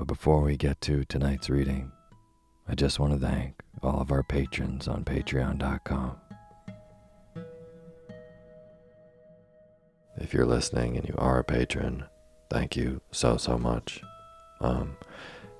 But 0.00 0.06
before 0.06 0.40
we 0.40 0.56
get 0.56 0.80
to 0.80 1.04
tonight's 1.04 1.50
reading, 1.50 1.92
I 2.66 2.74
just 2.74 2.98
want 2.98 3.12
to 3.12 3.18
thank 3.18 3.60
all 3.82 4.00
of 4.00 4.10
our 4.10 4.22
patrons 4.22 4.88
on 4.88 5.04
patreon.com. 5.04 6.16
If 10.16 10.32
you're 10.32 10.46
listening 10.46 10.96
and 10.96 11.06
you 11.06 11.14
are 11.18 11.40
a 11.40 11.44
patron, 11.44 12.04
thank 12.48 12.76
you 12.76 13.02
so, 13.12 13.36
so 13.36 13.58
much. 13.58 14.00
Um, 14.62 14.96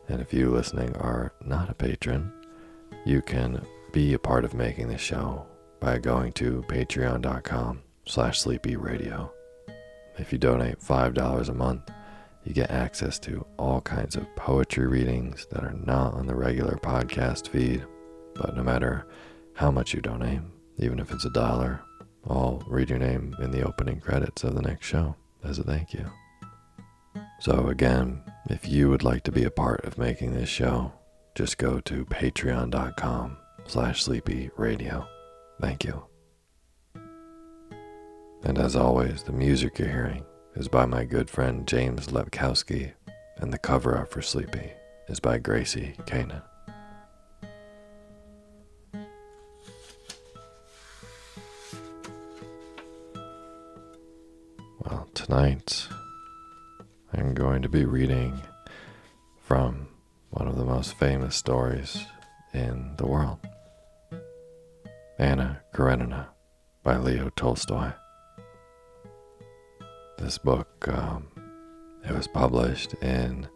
and 0.09 0.23
if 0.23 0.32
you 0.32 0.49
listening 0.49 0.97
are 0.97 1.35
not 1.44 1.69
a 1.69 1.75
patron, 1.75 2.32
you 3.05 3.20
can 3.20 3.62
be 3.93 4.15
a 4.15 4.19
part 4.19 4.47
of 4.47 4.55
making 4.55 4.88
this 4.88 5.03
show 5.03 5.44
by 5.81 5.99
going 5.99 6.32
to 6.32 6.65
patreon.com 6.67 7.82
slash 8.06 8.41
sleepy 8.41 8.76
radio. 8.76 9.31
If 10.17 10.32
you 10.32 10.38
donate 10.38 10.81
$5 10.81 11.49
a 11.50 11.53
month, 11.53 11.91
you 12.45 12.55
get 12.55 12.71
access 12.71 13.19
to 13.21 13.45
all 13.59 13.81
kinds 13.81 14.17
of 14.17 14.35
poetry 14.37 14.87
readings 14.87 15.47
that 15.51 15.63
are 15.63 15.75
not 15.75 16.15
on 16.15 16.27
the 16.27 16.35
regular 16.35 16.77
podcast 16.77 17.49
feed. 17.49 17.85
But 18.35 18.57
no 18.57 18.63
matter 18.63 19.07
how 19.55 19.71
much 19.71 19.93
you 19.93 20.01
donate, 20.01 20.41
even 20.79 20.99
if 20.99 21.13
it's 21.13 21.27
a 21.27 21.31
dollar, 21.31 21.83
I'll 22.27 22.63
read 22.67 22.91
your 22.91 22.99
name 22.99 23.37
in 23.41 23.51
the 23.51 23.63
opening 23.63 24.01
credits 24.01 24.45
of 24.45 24.55
the 24.55 24.63
next 24.63 24.87
show 24.87 25.17
as 25.45 25.59
a 25.59 25.63
thank 25.63 25.93
you. 25.93 26.07
So 27.41 27.69
again, 27.69 28.23
if 28.49 28.69
you 28.69 28.89
would 28.91 29.03
like 29.03 29.23
to 29.25 29.33
be 29.33 29.45
a 29.45 29.51
part 29.51 29.85
of 29.85 29.99
making 29.99 30.35
this 30.35 30.49
show, 30.49 30.93
just 31.35 31.59
go 31.59 31.81
to 31.81 32.05
patreon.com 32.07 33.37
slash 33.67 34.03
sleepy 34.03 34.51
radio. 34.57 35.07
Thank 35.61 35.85
you. 35.85 36.05
And 38.43 38.59
as 38.59 38.75
always, 38.75 39.23
the 39.23 39.33
music 39.33 39.79
you're 39.79 39.89
hearing 39.89 40.25
is 40.55 40.69
by 40.69 40.85
my 40.85 41.05
good 41.05 41.31
friend 41.31 41.67
James 41.67 42.08
Lepkowski, 42.08 42.93
and 43.37 43.52
the 43.52 43.58
cover 43.58 43.97
art 43.97 44.11
for 44.11 44.20
Sleepy 44.20 44.73
is 45.08 45.20
by 45.20 45.38
Gracie 45.38 45.94
Kanan. 46.06 46.43
Well, 54.81 55.08
tonight 55.14 55.87
I'm 57.12 57.35
going 57.35 57.62
to 57.62 57.69
be 57.69 57.85
reading 57.85 58.41
from 59.38 59.88
one 60.31 60.49
of 60.49 60.56
the 60.56 60.64
most 60.64 60.94
famous 60.94 61.37
stories 61.37 62.05
in 62.53 62.94
the 62.96 63.06
world 63.06 63.38
Anna 65.19 65.61
Karenina 65.75 66.29
by 66.82 66.96
Leo 66.96 67.31
Tolstoy. 67.37 67.93
This 70.20 70.37
book, 70.37 70.87
um, 70.87 71.28
it 72.05 72.12
was 72.12 72.28
published 72.28 72.93
in 73.02 73.49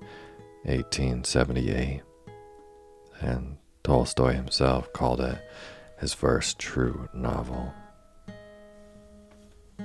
1878, 0.63 2.01
and 3.21 3.59
Tolstoy 3.83 4.33
himself 4.33 4.91
called 4.95 5.21
it 5.21 5.39
his 5.99 6.15
first 6.15 6.59
true 6.59 7.07
novel. 7.13 7.71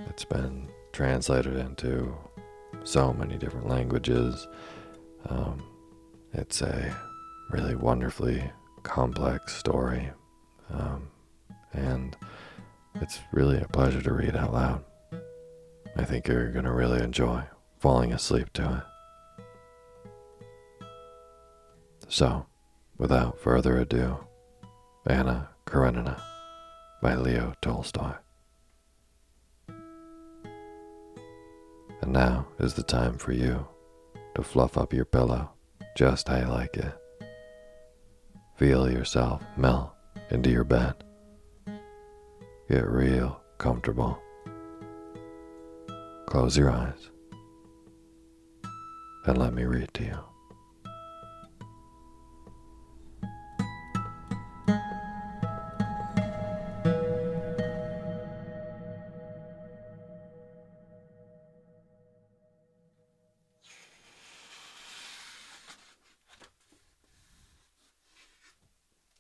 It's 0.08 0.24
been 0.24 0.70
translated 0.94 1.58
into 1.58 2.16
so 2.86 3.12
many 3.12 3.38
different 3.38 3.68
languages. 3.68 4.48
Um, 5.28 5.62
it's 6.34 6.62
a 6.62 6.96
really 7.52 7.76
wonderfully 7.76 8.50
complex 8.84 9.54
story, 9.54 10.12
um, 10.70 11.10
and 11.74 12.16
it's 12.96 13.20
really 13.34 13.60
a 13.60 13.68
pleasure 13.68 14.02
to 14.02 14.14
read 14.14 14.38
out 14.38 14.54
loud. 14.54 14.86
I 15.96 16.04
think 16.06 16.28
you're 16.28 16.52
going 16.52 16.66
to 16.66 16.72
really 16.72 17.02
enjoy 17.02 17.44
falling 17.80 18.14
asleep 18.14 18.52
to 18.54 18.84
it. 20.82 20.88
So, 22.08 22.46
without 22.98 23.40
further 23.40 23.78
ado, 23.78 24.18
Anna 25.06 25.50
Karenina 25.66 26.22
by 27.02 27.16
Leo 27.16 27.54
Tolstoy. 27.62 28.14
And 32.02 32.14
now 32.14 32.48
is 32.60 32.74
the 32.74 32.84
time 32.84 33.18
for 33.18 33.32
you 33.32 33.68
to 34.36 34.44
fluff 34.44 34.78
up 34.78 34.94
your 34.94 35.06
pillow 35.06 35.52
just 35.96 36.28
how 36.28 36.38
you 36.38 36.46
like 36.46 36.78
it. 36.78 36.94
Feel 38.56 38.90
yourself 38.90 39.42
melt 39.58 39.94
into 40.32 40.50
your 40.50 40.64
bed. 40.64 40.96
Get 42.70 42.88
real 42.88 43.42
comfortable. 43.58 44.22
Close 46.30 46.56
your 46.56 46.70
eyes 46.70 47.10
and 49.26 49.36
let 49.36 49.52
me 49.52 49.64
read 49.64 49.92
to 49.96 50.04
you. 50.04 50.20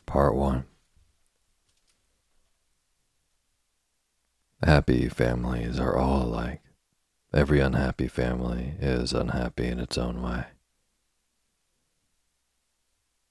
Part 0.05 0.35
1 0.35 0.63
Happy 4.61 5.09
families 5.09 5.79
are 5.79 5.97
all 5.97 6.21
alike. 6.21 6.61
Every 7.31 7.59
unhappy 7.59 8.07
family 8.07 8.73
is 8.79 9.13
unhappy 9.13 9.67
in 9.67 9.79
its 9.79 9.99
own 9.99 10.21
way. 10.21 10.45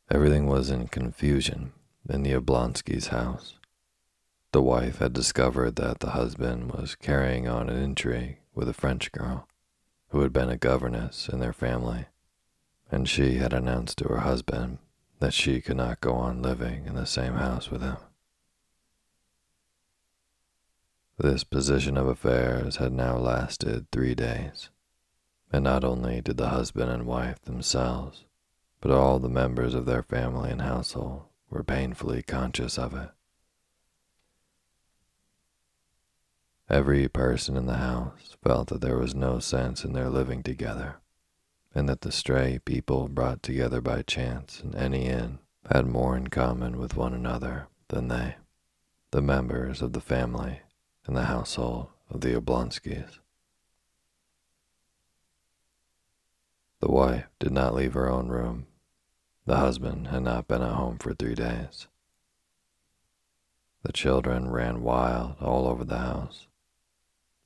Everything 0.09 0.47
was 0.47 0.71
in 0.71 0.87
confusion 0.87 1.73
in 2.09 2.23
the 2.23 2.33
Oblonsky's 2.33 3.09
house. 3.09 3.55
The 4.53 4.63
wife 4.63 4.99
had 4.99 5.13
discovered 5.13 5.77
that 5.77 5.99
the 5.99 6.11
husband 6.11 6.73
was 6.73 6.95
carrying 6.95 7.49
on 7.49 7.69
an 7.69 7.77
intrigue 7.77 8.39
with 8.55 8.69
a 8.69 8.73
French 8.73 9.11
girl 9.13 9.47
who 10.11 10.21
had 10.21 10.33
been 10.33 10.49
a 10.49 10.57
governess 10.57 11.29
in 11.29 11.41
their 11.41 11.53
family, 11.53 12.07
and 12.91 13.09
she 13.09 13.35
had 13.35 13.53
announced 13.53 13.99
to 13.99 14.09
her 14.09 14.21
husband 14.21 14.79
that 15.19 15.35
she 15.35 15.61
could 15.61 15.77
not 15.77 16.01
go 16.01 16.15
on 16.15 16.41
living 16.41 16.87
in 16.87 16.95
the 16.95 17.05
same 17.05 17.35
house 17.35 17.71
with 17.71 17.83
him. 17.83 17.97
This 21.21 21.43
position 21.43 21.97
of 21.97 22.07
affairs 22.07 22.77
had 22.77 22.93
now 22.93 23.19
lasted 23.19 23.91
three 23.91 24.15
days, 24.15 24.71
and 25.53 25.65
not 25.65 25.83
only 25.83 26.21
did 26.21 26.37
the 26.37 26.51
husband 26.51 26.93
and 26.93 27.07
wife 27.07 27.43
themselves, 27.43 28.25
but 28.81 28.93
all 28.93 29.19
the 29.19 29.29
members 29.29 29.75
of 29.75 29.85
their 29.85 30.05
family 30.05 30.53
and 30.53 30.63
household 30.63 31.25
were 31.51 31.65
painfully 31.65 32.23
conscious 32.23 32.79
of 32.79 32.95
it. 32.95 33.11
Every 36.71 37.09
person 37.09 37.57
in 37.57 37.67
the 37.67 37.79
house 37.79 38.37
felt 38.41 38.69
that 38.69 38.81
there 38.81 38.99
was 38.99 39.13
no 39.13 39.41
sense 39.41 39.85
in 39.85 39.95
their 39.95 40.11
living 40.11 40.45
together, 40.45 41.01
and 41.75 41.89
that 41.89 42.03
the 42.03 42.13
stray 42.13 42.61
people 42.65 43.09
brought 43.09 43.43
together 43.43 43.81
by 43.81 44.03
chance 44.03 44.61
in 44.61 44.77
any 44.77 45.07
inn 45.07 45.41
had 45.69 45.89
more 45.89 46.17
in 46.17 46.29
common 46.29 46.79
with 46.79 46.97
one 46.97 47.13
another 47.13 47.67
than 47.89 48.07
they, 48.07 48.37
the 49.11 49.21
members 49.21 49.83
of 49.83 49.95
the 49.95 50.01
family 50.01 50.61
in 51.09 51.15
the 51.15 51.25
household 51.25 51.89
of 52.11 52.21
the 52.21 52.39
Oblonskys. 52.39 53.19
The 56.81 56.91
wife 56.91 57.25
did 57.41 57.51
not 57.51 57.75
leave 57.75 57.95
her 57.95 58.09
own 58.09 58.29
room. 58.29 58.67
The 59.47 59.57
husband 59.57 60.09
had 60.09 60.23
not 60.23 60.47
been 60.47 60.63
at 60.63 60.75
home 60.75 60.99
for 60.99 61.15
three 61.15 61.35
days. 61.35 61.89
The 63.83 63.93
children 63.93 64.51
ran 64.51 64.83
wild 64.83 65.37
all 65.41 65.67
over 65.67 65.85
the 65.85 65.99
house. 65.99 66.47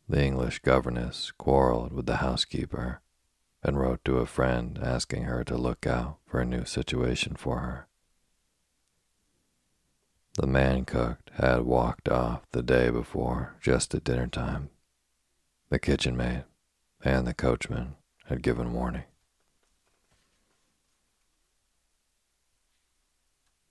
The 0.08 0.22
English 0.22 0.58
governess 0.58 1.30
quarreled 1.30 1.92
with 1.92 2.06
the 2.06 2.16
housekeeper 2.16 3.00
and 3.62 3.78
wrote 3.78 4.04
to 4.04 4.18
a 4.18 4.26
friend 4.26 4.78
asking 4.82 5.24
her 5.24 5.44
to 5.44 5.56
look 5.56 5.86
out 5.86 6.18
for 6.26 6.40
a 6.40 6.44
new 6.44 6.64
situation 6.64 7.36
for 7.36 7.60
her. 7.60 7.86
The 10.34 10.46
man 10.46 10.86
cooked 10.86 11.30
had 11.34 11.62
walked 11.62 12.08
off 12.08 12.42
the 12.52 12.62
day 12.62 12.88
before 12.88 13.54
just 13.60 13.94
at 13.94 14.04
dinner 14.04 14.26
time. 14.26 14.70
The 15.68 15.78
kitchen 15.78 16.16
maid 16.16 16.44
and 17.04 17.26
the 17.26 17.34
coachman 17.34 17.96
had 18.26 18.42
given 18.42 18.72
warning. 18.72 19.04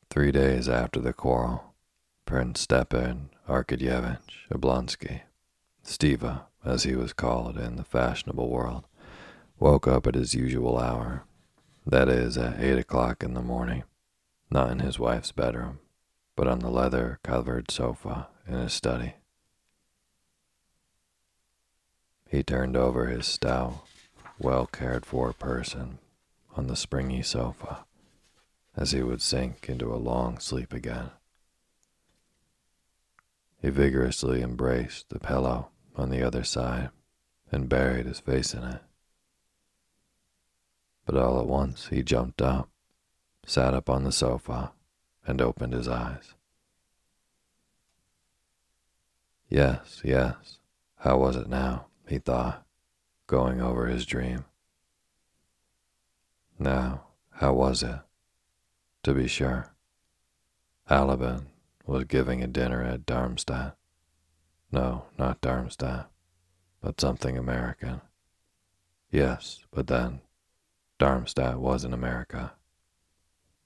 Three 0.09 0.31
days 0.31 0.67
after 0.69 0.99
the 0.99 1.13
quarrel, 1.13 1.73
Prince 2.25 2.61
Stepan 2.61 3.29
Arkadyevitch 3.47 4.47
Oblonsky, 4.51 5.21
Stiva 5.83 6.43
as 6.63 6.83
he 6.83 6.95
was 6.95 7.13
called 7.13 7.57
in 7.57 7.75
the 7.75 7.83
fashionable 7.83 8.49
world, 8.49 8.85
woke 9.59 9.87
up 9.87 10.05
at 10.05 10.15
his 10.15 10.33
usual 10.35 10.77
hour, 10.77 11.25
that 11.85 12.07
is, 12.07 12.37
at 12.37 12.59
eight 12.59 12.77
o'clock 12.77 13.23
in 13.23 13.33
the 13.33 13.41
morning, 13.41 13.83
not 14.49 14.69
in 14.69 14.79
his 14.79 14.99
wife's 14.99 15.31
bedroom, 15.31 15.79
but 16.41 16.47
on 16.47 16.57
the 16.57 16.71
leather 16.71 17.19
covered 17.23 17.69
sofa 17.69 18.27
in 18.47 18.55
his 18.55 18.73
study. 18.73 19.13
He 22.27 22.41
turned 22.41 22.75
over 22.75 23.05
his 23.05 23.27
stout, 23.27 23.83
well 24.39 24.65
cared 24.65 25.05
for 25.05 25.33
person 25.33 25.99
on 26.57 26.65
the 26.65 26.75
springy 26.75 27.21
sofa 27.21 27.85
as 28.75 28.89
he 28.89 29.03
would 29.03 29.21
sink 29.21 29.69
into 29.69 29.93
a 29.93 30.01
long 30.01 30.39
sleep 30.39 30.73
again. 30.73 31.11
He 33.61 33.69
vigorously 33.69 34.41
embraced 34.41 35.09
the 35.09 35.19
pillow 35.19 35.67
on 35.95 36.09
the 36.09 36.23
other 36.23 36.43
side 36.43 36.89
and 37.51 37.69
buried 37.69 38.07
his 38.07 38.19
face 38.19 38.55
in 38.55 38.63
it. 38.63 38.81
But 41.05 41.17
all 41.17 41.39
at 41.39 41.45
once 41.45 41.89
he 41.89 42.01
jumped 42.01 42.41
up, 42.41 42.67
sat 43.45 43.75
up 43.75 43.91
on 43.91 44.05
the 44.05 44.11
sofa, 44.11 44.71
and 45.31 45.41
opened 45.41 45.71
his 45.71 45.87
eyes. 45.87 46.33
Yes, 49.47 50.01
yes, 50.03 50.59
how 50.97 51.19
was 51.19 51.37
it 51.37 51.47
now? 51.47 51.85
he 52.05 52.19
thought, 52.19 52.65
going 53.27 53.61
over 53.61 53.87
his 53.87 54.05
dream. 54.05 54.43
Now, 56.59 57.05
how 57.29 57.53
was 57.53 57.81
it? 57.81 57.99
To 59.03 59.13
be 59.13 59.27
sure, 59.27 59.73
Alabin 60.89 61.45
was 61.85 62.03
giving 62.03 62.43
a 62.43 62.47
dinner 62.47 62.83
at 62.83 63.05
Darmstadt. 63.05 63.77
No, 64.69 65.05
not 65.17 65.39
Darmstadt, 65.39 66.11
but 66.81 66.99
something 66.99 67.37
American. 67.37 68.01
Yes, 69.09 69.63
but 69.71 69.87
then, 69.87 70.19
Darmstadt 70.99 71.57
was 71.57 71.85
in 71.85 71.93
America. 71.93 72.51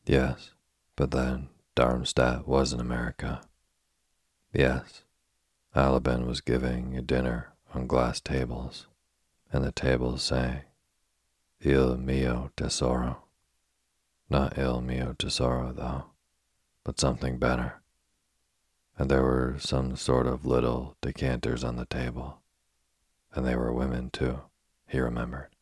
Yes, 0.06 0.52
but 0.96 1.10
then 1.10 1.50
Darmstadt 1.76 2.48
was 2.48 2.72
in 2.72 2.80
America. 2.80 3.42
Yes, 4.54 5.04
Alabin 5.76 6.26
was 6.26 6.40
giving 6.40 6.96
a 6.96 7.02
dinner 7.02 7.54
on 7.74 7.86
glass 7.86 8.22
tables, 8.22 8.88
and 9.52 9.62
the 9.62 9.74
tables 9.74 10.24
say, 10.24 10.64
Il 11.60 11.98
mio 11.98 12.52
tesoro. 12.56 13.24
Not 14.30 14.58
il 14.58 14.80
mio 14.80 15.16
tesoro, 15.20 15.74
though, 15.74 16.06
but 16.86 17.00
something 17.00 17.38
better. 17.40 17.82
And 18.98 19.12
there 19.12 19.24
were 19.24 19.58
some 19.60 19.98
sort 19.98 20.28
of 20.28 20.46
little 20.46 20.96
decanters 21.02 21.66
on 21.66 21.76
the 21.76 21.86
table, 21.86 22.40
and 23.34 23.46
they 23.46 23.56
were 23.58 23.74
women, 23.74 24.10
too, 24.12 24.40
he 24.88 25.00
remembered. 25.00 25.55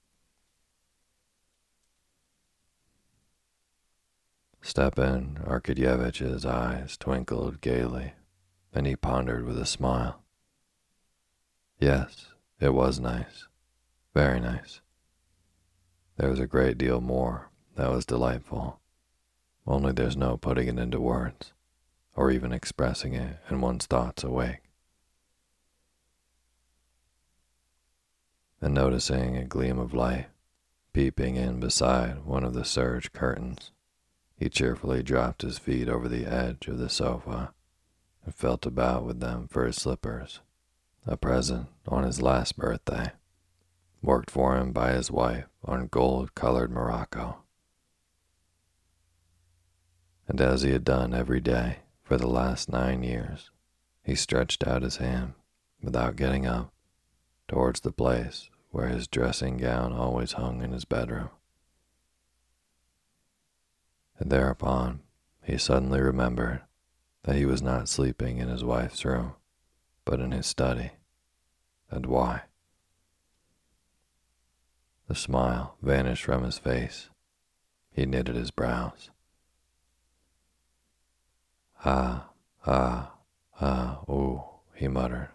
Stepan 4.65 5.39
Arkadyevitch's 5.43 6.45
eyes 6.45 6.95
twinkled 6.95 7.59
gaily, 7.59 8.13
and 8.71 8.87
he 8.87 8.95
pondered 8.95 9.43
with 9.43 9.59
a 9.59 9.65
smile. 9.65 10.23
Yes, 11.79 12.27
it 12.61 12.73
was 12.73 12.97
nice. 12.97 13.49
Very 14.13 14.39
nice. 14.39 14.79
There 16.15 16.29
was 16.29 16.39
a 16.39 16.47
great 16.47 16.77
deal 16.77 17.01
more 17.01 17.49
that 17.75 17.91
was 17.91 18.05
delightful, 18.05 18.79
only 19.67 19.91
there's 19.91 20.15
no 20.15 20.37
putting 20.37 20.69
it 20.69 20.79
into 20.79 21.01
words, 21.01 21.51
or 22.15 22.31
even 22.31 22.53
expressing 22.53 23.13
it 23.13 23.39
in 23.49 23.59
one's 23.59 23.85
thoughts 23.85 24.23
awake. 24.23 24.61
And 28.61 28.73
noticing 28.73 29.35
a 29.35 29.43
gleam 29.43 29.77
of 29.77 29.93
light 29.93 30.27
peeping 30.93 31.35
in 31.35 31.59
beside 31.59 32.23
one 32.23 32.45
of 32.45 32.53
the 32.53 32.63
serge 32.63 33.11
curtains, 33.11 33.71
he 34.35 34.49
cheerfully 34.49 35.03
dropped 35.03 35.41
his 35.41 35.59
feet 35.59 35.87
over 35.87 36.07
the 36.07 36.25
edge 36.25 36.67
of 36.67 36.77
the 36.77 36.89
sofa 36.89 37.53
and 38.25 38.35
felt 38.35 38.65
about 38.65 39.05
with 39.05 39.19
them 39.19 39.47
for 39.47 39.65
his 39.65 39.75
slippers, 39.75 40.41
a 41.05 41.17
present 41.17 41.67
on 41.87 42.03
his 42.03 42.21
last 42.21 42.57
birthday, 42.57 43.11
worked 44.01 44.31
for 44.31 44.57
him 44.57 44.71
by 44.71 44.91
his 44.91 45.11
wife 45.11 45.45
on 45.65 45.87
gold 45.87 46.35
colored 46.35 46.71
morocco. 46.71 47.37
And 50.27 50.39
as 50.39 50.61
he 50.61 50.71
had 50.71 50.83
done 50.83 51.13
every 51.13 51.41
day 51.41 51.79
for 52.03 52.17
the 52.17 52.27
last 52.27 52.69
nine 52.69 53.03
years, 53.03 53.49
he 54.03 54.15
stretched 54.15 54.65
out 54.65 54.81
his 54.81 54.97
hand, 54.97 55.33
without 55.81 56.15
getting 56.15 56.45
up, 56.45 56.73
towards 57.47 57.81
the 57.81 57.91
place 57.91 58.49
where 58.71 58.87
his 58.87 59.07
dressing 59.07 59.57
gown 59.57 59.93
always 59.93 60.33
hung 60.33 60.61
in 60.61 60.71
his 60.71 60.85
bedroom. 60.85 61.29
And 64.23 64.31
thereupon 64.31 65.01
he 65.43 65.57
suddenly 65.57 65.99
remembered 65.99 66.61
that 67.23 67.35
he 67.35 67.45
was 67.45 67.61
not 67.61 67.89
sleeping 67.89 68.37
in 68.37 68.47
his 68.47 68.63
wife's 68.63 69.03
room, 69.03 69.33
but 70.05 70.21
in 70.21 70.31
his 70.31 70.47
study. 70.47 70.91
And 71.91 72.05
why? 72.05 72.43
The 75.09 75.15
smile 75.15 75.75
vanished 75.81 76.23
from 76.23 76.45
his 76.45 76.57
face. 76.57 77.09
He 77.91 78.05
knitted 78.05 78.37
his 78.37 78.49
brows. 78.49 79.09
Ah, 81.83 82.29
ah, 82.65 83.15
ah, 83.59 84.03
ooh, 84.09 84.41
he 84.73 84.87
muttered, 84.87 85.31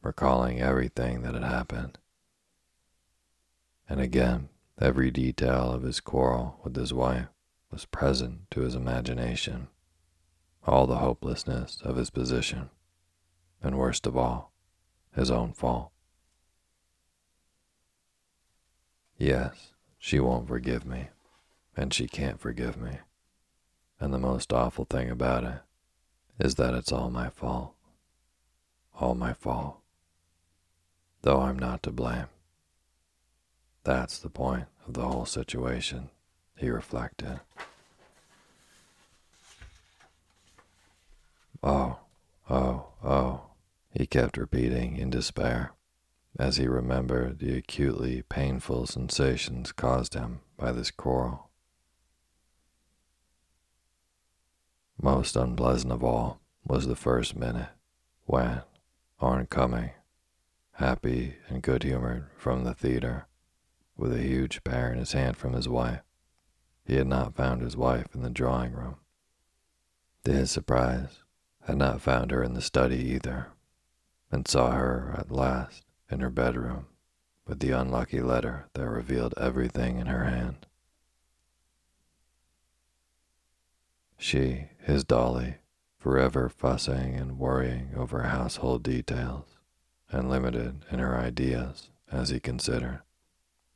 recalling 0.00 0.58
everything 0.58 1.20
that 1.20 1.34
had 1.34 1.44
happened. 1.44 1.98
And 3.90 4.00
again, 4.00 4.48
every 4.80 5.10
detail 5.10 5.70
of 5.72 5.82
his 5.82 6.00
quarrel 6.00 6.58
with 6.64 6.74
his 6.74 6.94
wife 6.94 7.28
was 7.72 7.86
present 7.86 8.50
to 8.50 8.60
his 8.60 8.74
imagination 8.74 9.68
all 10.64 10.86
the 10.86 10.98
hopelessness 10.98 11.80
of 11.82 11.96
his 11.96 12.10
position, 12.10 12.70
and 13.62 13.76
worst 13.76 14.06
of 14.06 14.16
all, 14.16 14.52
his 15.14 15.30
own 15.30 15.52
fault. 15.52 15.90
Yes, 19.18 19.72
she 19.98 20.20
won't 20.20 20.48
forgive 20.48 20.86
me, 20.86 21.08
and 21.76 21.92
she 21.92 22.06
can't 22.06 22.40
forgive 22.40 22.80
me. 22.80 22.98
And 23.98 24.12
the 24.12 24.18
most 24.18 24.52
awful 24.52 24.84
thing 24.84 25.10
about 25.10 25.44
it 25.44 25.60
is 26.38 26.56
that 26.56 26.74
it's 26.74 26.92
all 26.92 27.10
my 27.10 27.28
fault. 27.28 27.74
All 29.00 29.14
my 29.14 29.32
fault. 29.32 29.78
Though 31.22 31.40
I'm 31.40 31.58
not 31.58 31.82
to 31.84 31.90
blame. 31.90 32.26
That's 33.84 34.18
the 34.18 34.30
point 34.30 34.66
of 34.86 34.94
the 34.94 35.06
whole 35.06 35.26
situation, 35.26 36.10
he 36.62 36.70
reflected. 36.70 37.40
Oh, 41.60 41.98
oh, 42.48 42.86
oh, 43.02 43.40
he 43.90 44.06
kept 44.06 44.36
repeating 44.36 44.96
in 44.96 45.10
despair 45.10 45.72
as 46.38 46.58
he 46.58 46.68
remembered 46.68 47.40
the 47.40 47.56
acutely 47.56 48.22
painful 48.22 48.86
sensations 48.86 49.72
caused 49.72 50.14
him 50.14 50.40
by 50.56 50.70
this 50.70 50.92
quarrel. 50.92 51.50
Most 55.00 55.34
unpleasant 55.34 55.92
of 55.92 56.04
all 56.04 56.40
was 56.64 56.86
the 56.86 56.94
first 56.94 57.34
minute 57.34 57.70
when, 58.26 58.62
on 59.18 59.46
coming, 59.46 59.90
happy 60.74 61.34
and 61.48 61.60
good 61.60 61.82
humored 61.82 62.26
from 62.36 62.62
the 62.62 62.72
theater, 62.72 63.26
with 63.96 64.12
a 64.12 64.22
huge 64.22 64.62
pear 64.62 64.92
in 64.92 65.00
his 65.00 65.12
hand 65.12 65.36
from 65.36 65.54
his 65.54 65.68
wife, 65.68 66.02
he 66.84 66.96
had 66.96 67.06
not 67.06 67.34
found 67.34 67.62
his 67.62 67.76
wife 67.76 68.14
in 68.14 68.22
the 68.22 68.30
drawing 68.30 68.72
room. 68.72 68.96
To 70.24 70.32
his 70.32 70.50
surprise, 70.50 71.22
had 71.62 71.76
not 71.76 72.00
found 72.00 72.30
her 72.30 72.42
in 72.42 72.54
the 72.54 72.62
study 72.62 72.96
either, 72.96 73.48
and 74.30 74.48
saw 74.48 74.72
her 74.72 75.14
at 75.16 75.30
last 75.30 75.84
in 76.10 76.20
her 76.20 76.30
bedroom 76.30 76.86
with 77.46 77.60
the 77.60 77.70
unlucky 77.70 78.20
letter 78.20 78.68
that 78.74 78.88
revealed 78.88 79.34
everything 79.36 79.98
in 79.98 80.06
her 80.06 80.24
hand. 80.24 80.66
She, 84.16 84.68
his 84.78 85.02
dolly, 85.04 85.56
forever 85.98 86.48
fussing 86.48 87.14
and 87.14 87.38
worrying 87.38 87.90
over 87.96 88.22
household 88.22 88.82
details, 88.82 89.46
and 90.10 90.30
limited 90.30 90.84
in 90.90 90.98
her 90.98 91.16
ideas 91.16 91.90
as 92.10 92.28
he 92.28 92.38
considered, 92.38 93.02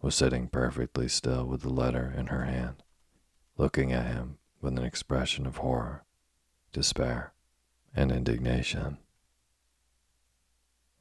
was 0.00 0.14
sitting 0.14 0.48
perfectly 0.48 1.08
still 1.08 1.44
with 1.46 1.62
the 1.62 1.68
letter 1.68 2.12
in 2.16 2.26
her 2.28 2.44
hand, 2.44 2.82
looking 3.56 3.92
at 3.92 4.06
him 4.06 4.38
with 4.60 4.76
an 4.76 4.84
expression 4.84 5.46
of 5.46 5.58
horror, 5.58 6.04
despair, 6.72 7.32
and 7.94 8.12
indignation. 8.12 8.98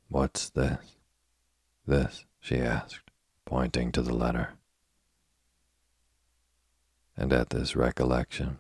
What's 0.08 0.50
this? 0.50 0.96
This, 1.88 2.26
she 2.40 2.60
asked, 2.60 3.12
pointing 3.44 3.92
to 3.92 4.02
the 4.02 4.14
letter. 4.14 4.54
And 7.18 7.34
at 7.34 7.50
this 7.50 7.76
recollection, 7.76 8.60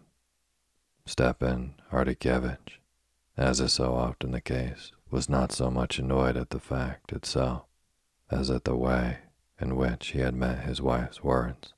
Stepan 1.05 1.75
Arkadyevitch, 1.91 2.79
as 3.37 3.59
is 3.59 3.73
so 3.73 3.93
often 3.93 4.31
the 4.31 4.41
case, 4.41 4.91
was 5.11 5.29
not 5.29 5.51
so 5.51 5.69
much 5.69 5.99
annoyed 5.99 6.35
at 6.35 6.49
the 6.49 6.59
fact 6.59 7.11
itself 7.11 7.65
as 8.31 8.49
at 8.49 8.63
the 8.63 8.75
way 8.75 9.19
in 9.59 9.75
which 9.75 10.07
he 10.07 10.19
had 10.19 10.33
met 10.33 10.65
his 10.65 10.81
wife's 10.81 11.23
words. 11.23 11.74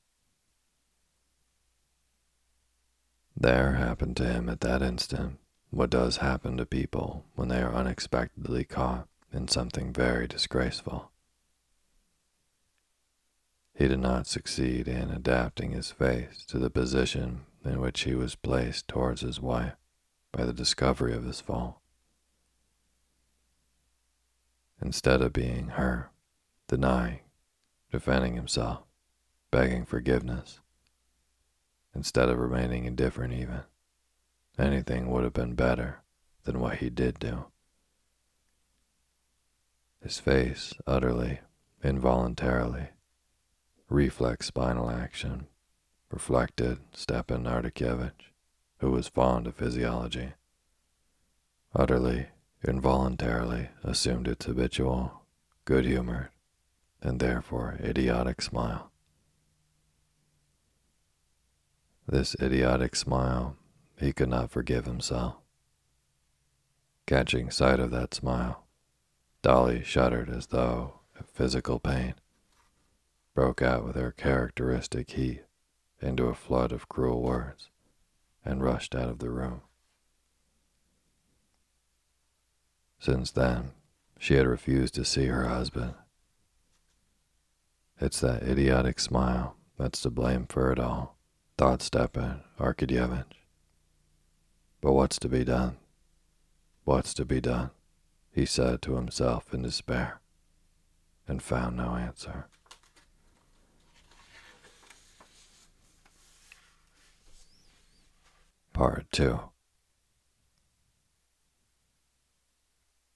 There 3.40 3.74
happened 3.74 4.16
to 4.16 4.24
him 4.24 4.48
at 4.48 4.62
that 4.62 4.82
instant 4.82 5.38
what 5.70 5.90
does 5.90 6.16
happen 6.16 6.56
to 6.56 6.66
people 6.66 7.24
when 7.36 7.46
they 7.46 7.62
are 7.62 7.72
unexpectedly 7.72 8.64
caught 8.64 9.06
in 9.32 9.46
something 9.46 9.92
very 9.92 10.26
disgraceful. 10.26 11.12
He 13.74 13.86
did 13.86 14.00
not 14.00 14.26
succeed 14.26 14.88
in 14.88 15.10
adapting 15.10 15.70
his 15.70 15.92
face 15.92 16.44
to 16.46 16.58
the 16.58 16.68
position 16.68 17.42
in 17.64 17.80
which 17.80 18.00
he 18.00 18.16
was 18.16 18.34
placed 18.34 18.88
towards 18.88 19.20
his 19.20 19.40
wife 19.40 19.76
by 20.32 20.44
the 20.44 20.52
discovery 20.52 21.14
of 21.14 21.22
his 21.22 21.40
fault. 21.40 21.76
Instead 24.82 25.22
of 25.22 25.32
being 25.32 25.68
her, 25.68 26.10
denying, 26.66 27.20
defending 27.92 28.34
himself, 28.34 28.82
begging 29.52 29.84
forgiveness, 29.84 30.58
instead 31.94 32.28
of 32.28 32.38
remaining 32.38 32.84
indifferent 32.84 33.32
even, 33.32 33.62
Anything 34.58 35.08
would 35.08 35.22
have 35.22 35.32
been 35.32 35.54
better 35.54 36.02
than 36.42 36.58
what 36.58 36.78
he 36.78 36.90
did 36.90 37.20
do. 37.20 37.46
His 40.02 40.18
face 40.18 40.74
utterly, 40.84 41.40
involuntarily, 41.82 42.88
reflex 43.88 44.46
spinal 44.46 44.90
action, 44.90 45.46
reflected 46.10 46.80
Stepan 46.92 47.44
Arkadyevitch, 47.44 48.32
who 48.78 48.90
was 48.90 49.06
fond 49.08 49.46
of 49.46 49.54
physiology. 49.54 50.32
Utterly, 51.72 52.26
involuntarily 52.66 53.68
assumed 53.84 54.26
its 54.26 54.46
habitual, 54.46 55.22
good 55.64 55.84
humored, 55.84 56.30
and 57.00 57.20
therefore 57.20 57.78
idiotic 57.80 58.42
smile. 58.42 58.90
This 62.10 62.34
idiotic 62.40 62.96
smile 62.96 63.54
he 63.98 64.14
could 64.14 64.30
not 64.30 64.50
forgive 64.50 64.86
himself. 64.86 65.36
Catching 67.06 67.50
sight 67.50 67.78
of 67.80 67.90
that 67.90 68.14
smile, 68.14 68.64
Dolly 69.42 69.84
shuddered 69.84 70.30
as 70.30 70.46
though 70.46 71.00
a 71.20 71.22
physical 71.22 71.78
pain 71.78 72.14
broke 73.34 73.60
out 73.60 73.84
with 73.84 73.94
her 73.94 74.10
characteristic 74.10 75.10
heat 75.10 75.44
into 76.00 76.28
a 76.28 76.34
flood 76.34 76.72
of 76.72 76.88
cruel 76.88 77.20
words 77.20 77.68
and 78.42 78.62
rushed 78.62 78.94
out 78.94 79.10
of 79.10 79.18
the 79.18 79.28
room. 79.28 79.60
Since 82.98 83.32
then, 83.32 83.72
she 84.18 84.36
had 84.36 84.46
refused 84.46 84.94
to 84.94 85.04
see 85.04 85.26
her 85.26 85.46
husband. 85.46 85.92
It's 88.00 88.20
that 88.20 88.42
idiotic 88.42 88.98
smile 88.98 89.56
that's 89.76 90.00
to 90.00 90.10
blame 90.10 90.46
for 90.46 90.72
it 90.72 90.78
all, 90.78 91.17
thought 91.58 91.82
Stepan 91.82 92.42
Arkadyevitch. 92.60 93.24
But 94.80 94.92
what's 94.92 95.18
to 95.18 95.28
be 95.28 95.42
done? 95.42 95.76
What's 96.84 97.12
to 97.14 97.24
be 97.24 97.40
done? 97.40 97.70
He 98.32 98.46
said 98.46 98.80
to 98.82 98.94
himself 98.94 99.52
in 99.52 99.62
despair, 99.62 100.20
and 101.26 101.42
found 101.42 101.76
no 101.76 101.96
answer. 101.96 102.46
Part 108.72 109.06
2 109.10 109.40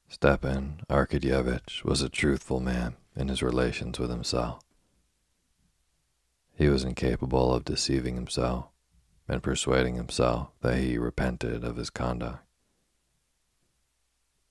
Stepan 0.08 0.80
Arkadyevitch 0.90 1.84
was 1.84 2.02
a 2.02 2.08
truthful 2.08 2.58
man 2.58 2.96
in 3.14 3.28
his 3.28 3.40
relations 3.40 4.00
with 4.00 4.10
himself. 4.10 4.64
He 6.62 6.68
was 6.68 6.84
incapable 6.84 7.52
of 7.52 7.64
deceiving 7.64 8.14
himself 8.14 8.66
and 9.26 9.42
persuading 9.42 9.96
himself 9.96 10.50
that 10.60 10.78
he 10.78 10.96
repented 10.96 11.64
of 11.64 11.74
his 11.74 11.90
conduct. 11.90 12.44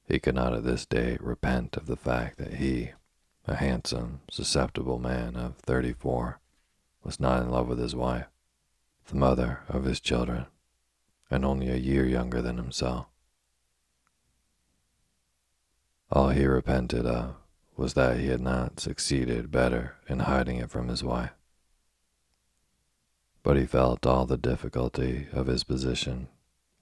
He 0.09 0.19
could 0.19 0.35
not 0.35 0.53
at 0.53 0.65
this 0.65 0.85
date 0.85 1.21
repent 1.21 1.77
of 1.77 1.85
the 1.85 1.95
fact 1.95 2.37
that 2.37 2.55
he, 2.55 2.91
a 3.47 3.55
handsome, 3.55 4.19
susceptible 4.29 4.99
man 4.99 5.37
of 5.37 5.55
34, 5.59 6.41
was 7.01 7.17
not 7.17 7.43
in 7.43 7.49
love 7.49 7.69
with 7.69 7.79
his 7.79 7.95
wife, 7.95 8.27
the 9.07 9.15
mother 9.15 9.61
of 9.69 9.85
his 9.85 10.01
children, 10.01 10.47
and 11.29 11.45
only 11.45 11.69
a 11.69 11.77
year 11.77 12.05
younger 12.05 12.41
than 12.41 12.57
himself. 12.57 13.05
All 16.11 16.27
he 16.31 16.45
repented 16.45 17.05
of 17.05 17.35
was 17.77 17.93
that 17.93 18.17
he 18.17 18.27
had 18.27 18.41
not 18.41 18.81
succeeded 18.81 19.49
better 19.49 19.95
in 20.09 20.19
hiding 20.19 20.57
it 20.57 20.69
from 20.69 20.89
his 20.89 21.05
wife 21.05 21.31
but 23.43 23.57
he 23.57 23.65
felt 23.65 24.05
all 24.05 24.25
the 24.25 24.37
difficulty 24.37 25.27
of 25.33 25.47
his 25.47 25.63
position 25.63 26.27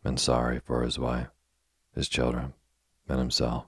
and 0.04 0.20
sorry 0.20 0.60
for 0.60 0.84
his 0.84 1.00
wife, 1.00 1.30
his 1.94 2.10
children, 2.10 2.54
and 3.08 3.20
himself. 3.20 3.66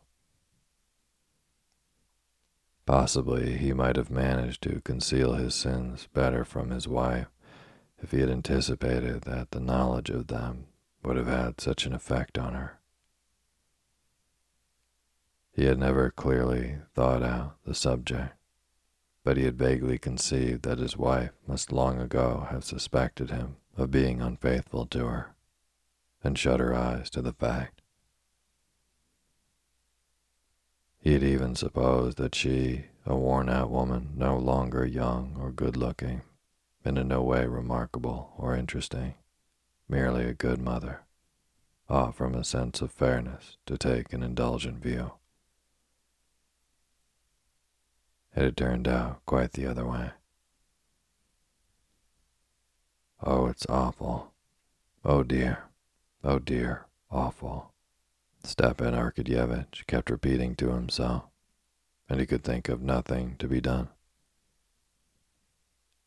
Possibly 2.85 3.57
he 3.57 3.73
might 3.73 3.95
have 3.95 4.09
managed 4.09 4.63
to 4.63 4.81
conceal 4.81 5.33
his 5.33 5.55
sins 5.55 6.07
better 6.13 6.43
from 6.43 6.71
his 6.71 6.87
wife 6.87 7.27
if 8.01 8.11
he 8.11 8.19
had 8.19 8.29
anticipated 8.29 9.21
that 9.21 9.51
the 9.51 9.59
knowledge 9.59 10.09
of 10.09 10.27
them 10.27 10.65
would 11.03 11.15
have 11.15 11.27
had 11.27 11.61
such 11.61 11.85
an 11.85 11.93
effect 11.93 12.37
on 12.37 12.53
her. 12.53 12.79
He 15.53 15.65
had 15.65 15.77
never 15.77 16.09
clearly 16.09 16.77
thought 16.93 17.23
out 17.23 17.57
the 17.65 17.75
subject 17.75 18.33
but 19.23 19.37
he 19.37 19.43
had 19.45 19.57
vaguely 19.57 19.97
conceived 19.97 20.63
that 20.63 20.79
his 20.79 20.97
wife 20.97 21.31
must 21.47 21.71
long 21.71 21.99
ago 21.99 22.47
have 22.49 22.63
suspected 22.63 23.29
him 23.29 23.57
of 23.77 23.91
being 23.91 24.21
unfaithful 24.21 24.85
to 24.85 25.05
her, 25.05 25.35
and 26.23 26.37
shut 26.37 26.59
her 26.59 26.73
eyes 26.73 27.09
to 27.09 27.21
the 27.21 27.33
fact. 27.33 27.81
He 30.99 31.13
had 31.13 31.23
even 31.23 31.55
supposed 31.55 32.17
that 32.17 32.35
she, 32.35 32.85
a 33.05 33.15
worn 33.15 33.49
out 33.49 33.71
woman, 33.71 34.11
no 34.15 34.37
longer 34.37 34.85
young 34.85 35.35
or 35.39 35.51
good 35.51 35.75
looking, 35.75 36.21
and 36.85 36.97
in 36.97 37.07
no 37.07 37.23
way 37.23 37.45
remarkable 37.45 38.33
or 38.37 38.55
interesting, 38.55 39.15
merely 39.89 40.25
a 40.25 40.33
good 40.33 40.61
mother, 40.61 41.01
ought 41.89 42.15
from 42.15 42.35
a 42.35 42.43
sense 42.43 42.81
of 42.81 42.91
fairness 42.91 43.57
to 43.65 43.77
take 43.77 44.13
an 44.13 44.23
indulgent 44.23 44.81
view. 44.81 45.13
It 48.35 48.43
had 48.43 48.57
turned 48.57 48.87
out 48.87 49.25
quite 49.25 49.53
the 49.53 49.67
other 49.67 49.85
way. 49.85 50.11
Oh, 53.21 53.47
it's 53.47 53.65
awful. 53.67 54.31
Oh 55.03 55.23
dear. 55.23 55.65
Oh 56.23 56.39
dear. 56.39 56.85
Awful. 57.11 57.73
Stepan 58.43 58.93
Arkadyevitch 58.93 59.85
kept 59.85 60.09
repeating 60.09 60.55
to 60.55 60.71
himself, 60.71 61.25
and 62.09 62.19
he 62.19 62.25
could 62.25 62.43
think 62.43 62.69
of 62.69 62.81
nothing 62.81 63.35
to 63.37 63.47
be 63.47 63.61
done. 63.61 63.89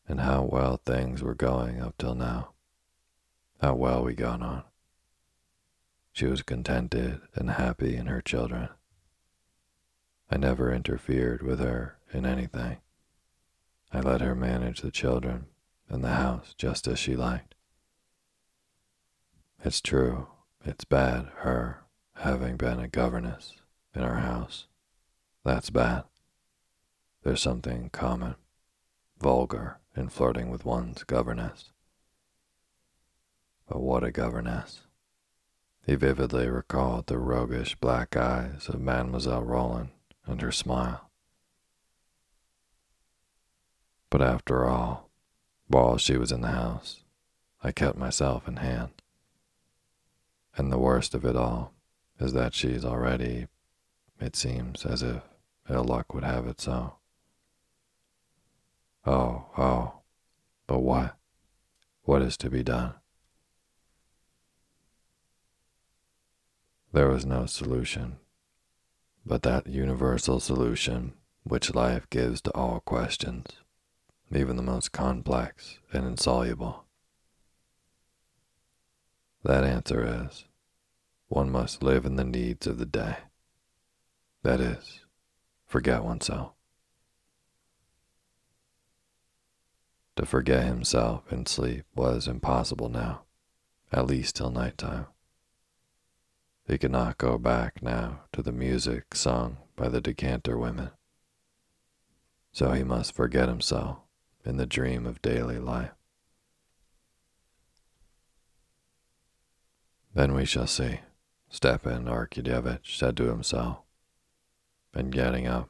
And 0.07 0.21
how 0.21 0.43
well 0.43 0.77
things 0.77 1.23
were 1.23 1.35
going 1.35 1.81
up 1.81 1.95
till 1.97 2.15
now. 2.15 2.49
How 3.61 3.75
well 3.75 4.03
we 4.03 4.13
got 4.13 4.41
on. 4.41 4.63
She 6.11 6.25
was 6.25 6.41
contented 6.41 7.21
and 7.35 7.51
happy 7.51 7.95
in 7.95 8.07
her 8.07 8.21
children. 8.21 8.69
I 10.29 10.37
never 10.37 10.73
interfered 10.73 11.41
with 11.41 11.59
her 11.59 11.97
in 12.15 12.25
anything. 12.25 12.77
I 13.91 13.99
let 13.99 14.21
her 14.21 14.33
manage 14.33 14.81
the 14.81 14.91
children 14.91 15.45
and 15.89 16.03
the 16.03 16.13
house 16.13 16.55
just 16.57 16.87
as 16.87 16.97
she 16.97 17.15
liked. 17.15 17.55
It's 19.63 19.81
true, 19.81 20.27
it's 20.63 20.85
bad, 20.85 21.27
her 21.37 21.83
having 22.15 22.55
been 22.55 22.79
a 22.79 22.87
governess 22.87 23.53
in 23.93 24.01
our 24.01 24.17
house. 24.17 24.67
That's 25.43 25.69
bad. 25.69 26.03
There's 27.23 27.41
something 27.41 27.89
common, 27.89 28.35
vulgar 29.19 29.79
in 29.95 30.09
flirting 30.09 30.49
with 30.49 30.65
one's 30.65 31.03
governess. 31.03 31.71
But 33.67 33.81
what 33.81 34.03
a 34.03 34.11
governess. 34.11 34.81
He 35.85 35.95
vividly 35.95 36.49
recalled 36.49 37.07
the 37.07 37.19
roguish 37.19 37.75
black 37.75 38.15
eyes 38.15 38.69
of 38.69 38.81
Mademoiselle 38.81 39.43
Roland 39.43 39.89
and 40.25 40.41
her 40.41 40.51
smile. 40.51 41.09
But 44.15 44.25
after 44.25 44.63
all, 44.63 45.09
while 45.67 45.97
she 45.97 46.15
was 46.15 46.31
in 46.31 46.39
the 46.39 46.47
house, 46.47 47.01
I 47.61 47.73
kept 47.73 47.97
myself 47.97 48.47
in 48.47 48.55
hand. 48.55 49.01
And 50.55 50.71
the 50.71 50.77
worst 50.77 51.13
of 51.13 51.25
it 51.25 51.35
all 51.35 51.73
is 52.17 52.31
that 52.31 52.53
she's 52.53 52.85
already, 52.85 53.47
it 54.21 54.37
seems 54.37 54.85
as 54.85 55.03
if 55.03 55.21
ill 55.69 55.83
luck 55.83 56.13
would 56.13 56.23
have 56.23 56.47
it 56.47 56.61
so. 56.61 56.95
Oh, 59.05 59.47
oh, 59.57 59.95
but 60.65 60.79
what? 60.79 61.17
What 62.03 62.21
is 62.21 62.37
to 62.37 62.49
be 62.49 62.63
done? 62.63 62.93
There 66.93 67.09
was 67.09 67.25
no 67.25 67.47
solution, 67.47 68.15
but 69.25 69.41
that 69.41 69.67
universal 69.67 70.39
solution 70.39 71.15
which 71.43 71.75
life 71.75 72.09
gives 72.09 72.39
to 72.43 72.51
all 72.51 72.79
questions 72.79 73.47
even 74.31 74.55
the 74.55 74.63
most 74.63 74.91
complex 74.91 75.79
and 75.91 76.05
insoluble? 76.05 76.85
That 79.43 79.63
answer 79.63 80.25
is 80.25 80.45
one 81.27 81.51
must 81.51 81.83
live 81.83 82.05
in 82.05 82.15
the 82.15 82.23
needs 82.23 82.65
of 82.65 82.77
the 82.77 82.85
day. 82.85 83.17
That 84.43 84.59
is, 84.59 85.01
forget 85.67 86.03
oneself. 86.03 86.53
To 90.15 90.25
forget 90.25 90.65
himself 90.65 91.31
in 91.31 91.45
sleep 91.45 91.85
was 91.93 92.27
impossible 92.27 92.89
now, 92.89 93.23
at 93.91 94.07
least 94.07 94.37
till 94.37 94.49
night 94.49 94.77
time. 94.77 95.07
He 96.67 96.77
could 96.77 96.91
not 96.91 97.17
go 97.17 97.37
back 97.37 97.83
now 97.83 98.21
to 98.31 98.41
the 98.41 98.51
music 98.51 99.13
sung 99.13 99.57
by 99.75 99.89
the 99.89 100.01
decanter 100.01 100.57
women. 100.57 100.91
So 102.51 102.71
he 102.71 102.83
must 102.83 103.13
forget 103.13 103.49
himself 103.49 104.04
in 104.45 104.57
the 104.57 104.65
dream 104.65 105.05
of 105.05 105.21
daily 105.21 105.57
life. 105.57 105.91
Then 110.13 110.33
we 110.33 110.45
shall 110.45 110.67
see, 110.67 110.99
Stepan 111.49 112.05
Arkadyevitch 112.05 112.95
said 112.95 113.17
to 113.17 113.25
himself. 113.25 113.79
And 114.93 115.11
getting 115.11 115.45
up, 115.45 115.69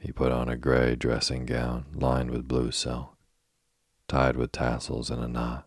he 0.00 0.12
put 0.12 0.32
on 0.32 0.48
a 0.48 0.56
gray 0.56 0.94
dressing 0.94 1.44
gown 1.44 1.86
lined 1.94 2.30
with 2.30 2.48
blue 2.48 2.70
silk, 2.70 3.16
tied 4.08 4.36
with 4.36 4.52
tassels 4.52 5.10
in 5.10 5.18
a 5.18 5.28
knot, 5.28 5.66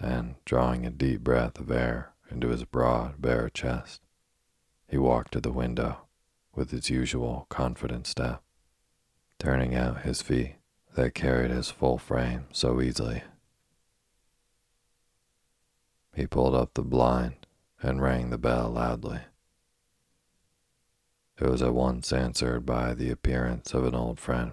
and, 0.00 0.34
drawing 0.44 0.84
a 0.84 0.90
deep 0.90 1.20
breath 1.20 1.60
of 1.60 1.70
air 1.70 2.12
into 2.28 2.48
his 2.48 2.64
broad, 2.64 3.20
bare 3.20 3.50
chest, 3.50 4.00
he 4.88 4.98
walked 4.98 5.32
to 5.32 5.40
the 5.40 5.52
window 5.52 5.98
with 6.54 6.70
his 6.70 6.90
usual 6.90 7.46
confident 7.50 8.06
step, 8.06 8.42
turning 9.38 9.74
out 9.74 10.02
his 10.02 10.22
feet 10.22 10.56
that 10.94 11.14
carried 11.14 11.50
his 11.50 11.70
full 11.70 11.98
frame 11.98 12.46
so 12.52 12.80
easily. 12.80 13.22
He 16.14 16.26
pulled 16.26 16.54
up 16.54 16.74
the 16.74 16.82
blind 16.82 17.46
and 17.82 18.02
rang 18.02 18.30
the 18.30 18.38
bell 18.38 18.70
loudly, 18.70 19.20
It 21.40 21.48
was 21.48 21.62
at 21.62 21.74
once 21.74 22.12
answered 22.12 22.64
by 22.64 22.94
the 22.94 23.10
appearance 23.10 23.74
of 23.74 23.84
an 23.84 23.94
old 23.94 24.20
friend, 24.20 24.52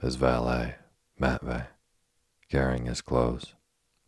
his 0.00 0.16
valet, 0.16 0.76
Matvey, 1.18 1.64
carrying 2.48 2.86
his 2.86 3.00
clothes, 3.00 3.54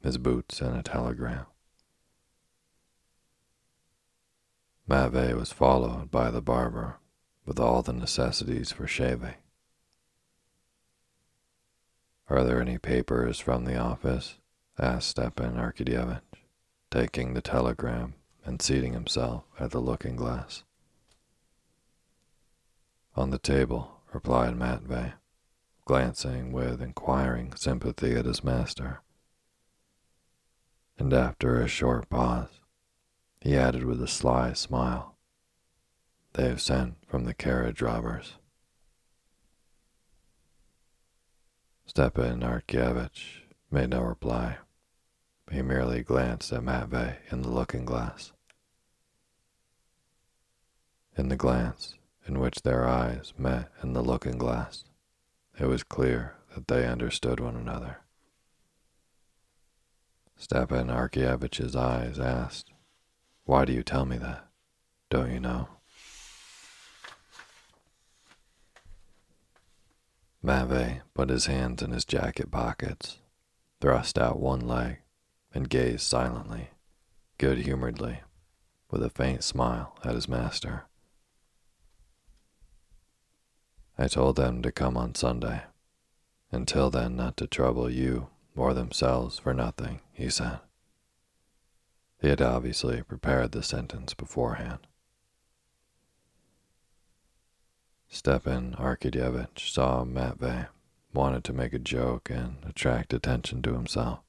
his 0.02 0.18
boots, 0.18 0.60
and 0.60 0.76
a 0.76 0.82
telegram. 0.82 1.46
Matvey 4.86 5.34
was 5.34 5.52
followed 5.52 6.10
by 6.10 6.30
the 6.30 6.42
barber 6.42 6.98
with 7.46 7.58
all 7.58 7.82
the 7.82 7.92
necessities 7.92 8.70
for 8.72 8.86
shaving. 8.86 9.34
Are 12.28 12.44
there 12.44 12.60
any 12.60 12.78
papers 12.78 13.40
from 13.40 13.64
the 13.64 13.76
office? 13.76 14.36
asked 14.78 15.08
Stepan 15.10 15.56
Arkadyevitch, 15.56 16.22
taking 16.90 17.34
the 17.34 17.42
telegram 17.42 18.14
and 18.44 18.62
seating 18.62 18.92
himself 18.92 19.44
at 19.58 19.70
the 19.70 19.80
looking 19.80 20.16
glass. 20.16 20.64
On 23.14 23.30
the 23.30 23.38
table, 23.38 24.00
replied 24.12 24.56
Matvey, 24.56 25.12
glancing 25.84 26.52
with 26.52 26.80
inquiring 26.80 27.54
sympathy 27.54 28.14
at 28.14 28.24
his 28.24 28.42
master. 28.42 29.00
And 30.98 31.12
after 31.12 31.60
a 31.60 31.68
short 31.68 32.08
pause, 32.08 32.60
he 33.40 33.56
added 33.56 33.84
with 33.84 34.00
a 34.00 34.08
sly 34.08 34.52
smile, 34.52 35.16
They 36.34 36.48
have 36.48 36.62
sent 36.62 36.94
from 37.08 37.24
the 37.24 37.34
carriage 37.34 37.82
robbers. 37.82 38.34
Stepan 41.86 42.40
Arkadyevitch 42.40 43.42
made 43.70 43.90
no 43.90 44.02
reply. 44.02 44.58
He 45.50 45.62
merely 45.62 46.02
glanced 46.02 46.52
at 46.52 46.62
Matvey 46.62 47.16
in 47.30 47.42
the 47.42 47.50
looking 47.50 47.84
glass. 47.84 48.32
In 51.16 51.28
the 51.28 51.36
glance 51.36 51.94
in 52.26 52.38
which 52.38 52.62
their 52.62 52.88
eyes 52.88 53.34
met 53.36 53.70
in 53.82 53.92
the 53.92 54.02
looking 54.02 54.38
glass, 54.38 54.84
it 55.58 55.66
was 55.66 55.82
clear 55.82 56.36
that 56.54 56.68
they 56.68 56.86
understood 56.86 57.40
one 57.40 57.56
another. 57.56 57.98
Stepan 60.36 60.88
Arkadyevitch's 60.88 61.76
eyes 61.76 62.18
asked, 62.18 62.72
Why 63.44 63.64
do 63.64 63.72
you 63.72 63.82
tell 63.82 64.06
me 64.06 64.16
that? 64.18 64.48
Don't 65.10 65.32
you 65.32 65.40
know? 65.40 65.68
Matvey 70.42 71.02
put 71.14 71.30
his 71.30 71.46
hands 71.46 71.82
in 71.82 71.92
his 71.92 72.04
jacket 72.04 72.50
pockets, 72.50 73.18
thrust 73.80 74.18
out 74.18 74.40
one 74.40 74.60
leg, 74.60 74.98
and 75.54 75.70
gazed 75.70 76.00
silently, 76.00 76.70
good 77.38 77.58
humoredly, 77.58 78.20
with 78.90 79.02
a 79.04 79.10
faint 79.10 79.44
smile 79.44 79.96
at 80.04 80.14
his 80.14 80.28
master. 80.28 80.86
I 83.96 84.08
told 84.08 84.34
them 84.34 84.62
to 84.62 84.72
come 84.72 84.96
on 84.96 85.14
Sunday. 85.14 85.62
Until 86.50 86.90
then, 86.90 87.14
not 87.14 87.36
to 87.36 87.46
trouble 87.46 87.88
you 87.88 88.28
or 88.56 88.74
themselves 88.74 89.38
for 89.38 89.54
nothing, 89.54 90.00
he 90.12 90.28
said. 90.28 90.58
He 92.20 92.28
had 92.28 92.42
obviously 92.42 93.02
prepared 93.02 93.52
the 93.52 93.62
sentence 93.62 94.12
beforehand. 94.14 94.86
Stepan 98.14 98.76
Arkadyevitch 98.78 99.72
saw 99.72 100.04
Matvey 100.04 100.66
wanted 101.14 101.44
to 101.44 101.54
make 101.54 101.72
a 101.72 101.78
joke 101.78 102.28
and 102.28 102.58
attract 102.68 103.14
attention 103.14 103.62
to 103.62 103.72
himself. 103.72 104.20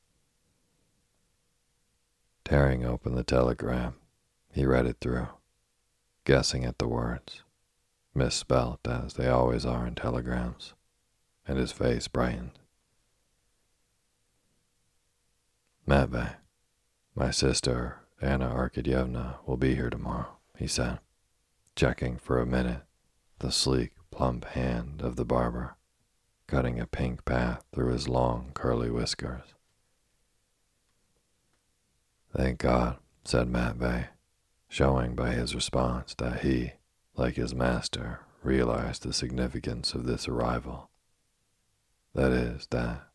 Tearing 2.45 2.85
open 2.85 3.15
the 3.15 3.25
telegram, 3.25 3.95
he 4.53 4.65
read 4.65 4.85
it 4.85 4.97
through, 5.01 5.27
guessing 6.23 6.63
at 6.63 6.79
the 6.79 6.87
words, 6.87 7.43
misspelt 8.15 8.87
as 8.87 9.15
they 9.15 9.27
always 9.27 9.65
are 9.65 9.85
in 9.85 9.95
telegrams, 9.95 10.73
and 11.45 11.57
his 11.57 11.73
face 11.73 12.07
brightened. 12.07 12.57
Matvey, 15.85 16.37
my 17.15 17.31
sister 17.31 17.97
Anna 18.21 18.47
Arkadyevna 18.47 19.39
will 19.45 19.57
be 19.57 19.75
here 19.75 19.89
tomorrow, 19.89 20.37
he 20.57 20.67
said, 20.67 20.99
checking 21.75 22.15
for 22.15 22.39
a 22.39 22.45
minute 22.45 22.83
the 23.39 23.51
sleek, 23.51 23.91
plump 24.11 24.45
hand 24.45 25.01
of 25.01 25.15
the 25.15 25.25
barber, 25.25 25.75
cutting 26.47 26.79
a 26.79 26.87
pink 26.87 27.25
path 27.25 27.63
through 27.73 27.91
his 27.91 28.07
long, 28.07 28.51
curly 28.53 28.89
whiskers. 28.89 29.53
Thank 32.35 32.59
God, 32.59 32.97
said 33.23 33.47
Matvey, 33.47 34.05
showing 34.67 35.15
by 35.15 35.31
his 35.31 35.53
response 35.53 36.15
that 36.15 36.41
he, 36.41 36.73
like 37.15 37.35
his 37.35 37.53
master, 37.53 38.21
realized 38.41 39.03
the 39.03 39.13
significance 39.13 39.93
of 39.93 40.05
this 40.05 40.27
arrival. 40.27 40.89
That 42.13 42.31
is, 42.31 42.67
that 42.71 43.07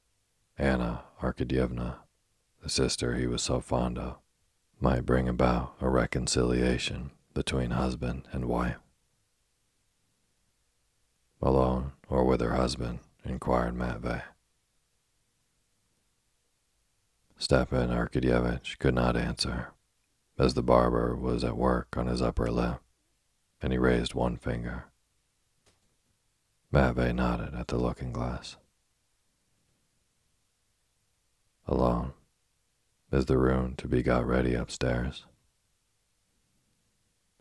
Anna 0.57 1.04
Arkadyevna, 1.22 1.96
the 2.62 2.68
sister 2.68 3.14
he 3.14 3.26
was 3.26 3.42
so 3.42 3.61
fond 3.61 3.98
of, 3.98 4.16
might 4.81 5.07
bring 5.07 5.28
about 5.28 5.74
a 5.81 5.88
reconciliation 5.88 7.11
between 7.35 7.70
husband 7.70 8.26
and 8.33 8.46
wife. 8.46 8.78
Alone 11.40 11.92
or 12.09 12.24
with 12.24 12.40
her 12.40 12.55
husband? 12.55 12.98
inquired 13.24 13.74
Matvey. 13.74 14.22
Stepan 17.37 17.90
Arkadyevitch 17.90 18.79
could 18.79 18.94
not 18.94 19.16
answer, 19.16 19.72
as 20.38 20.55
the 20.55 20.62
barber 20.62 21.14
was 21.14 21.44
at 21.44 21.57
work 21.57 21.96
on 21.96 22.07
his 22.07 22.20
upper 22.20 22.51
lip, 22.51 22.81
and 23.62 23.72
he 23.72 23.79
raised 23.79 24.14
one 24.14 24.37
finger. 24.37 24.87
Matvey 26.72 27.12
nodded 27.12 27.55
at 27.55 27.68
the 27.68 27.79
looking 27.79 28.12
glass. 28.12 28.57
Alone. 31.66 32.12
Is 33.12 33.27
the 33.27 33.38
room 33.38 33.74
to 33.77 33.88
be 33.88 34.03
got 34.03 34.27
ready 34.27 34.55
upstairs? 34.55 35.24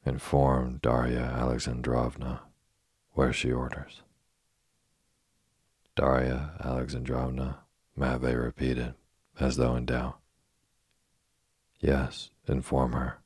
Inform 0.06 0.78
Darya 0.78 1.20
Alexandrovna 1.20 2.42
where 3.18 3.34
she 3.34 3.52
orders. 3.52 4.04
Darya 5.96 6.52
Alexandrovna, 6.64 7.58
Matvey 7.96 8.36
repeated 8.36 8.94
as 9.40 9.58
though 9.58 9.76
in 9.76 9.88
doubt. 9.88 10.20
Yes, 11.80 12.30
inform 12.48 12.92
her. 12.92 13.18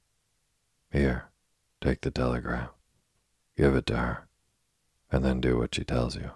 Here, 0.94 1.26
take 1.82 2.00
the 2.00 2.10
telegram. 2.10 2.70
Give 3.58 3.76
it 3.76 3.86
to 3.88 3.98
her, 3.98 4.28
and 5.12 5.26
then 5.26 5.42
do 5.42 5.58
what 5.58 5.76
she 5.76 5.84
tells 5.84 6.16
you. 6.16 6.32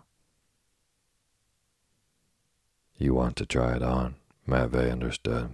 You 2.98 3.14
want 3.14 3.38
to 3.38 3.46
try 3.46 3.78
it 3.78 3.82
on, 3.82 4.16
Matvey 4.46 4.92
understood, 4.92 5.54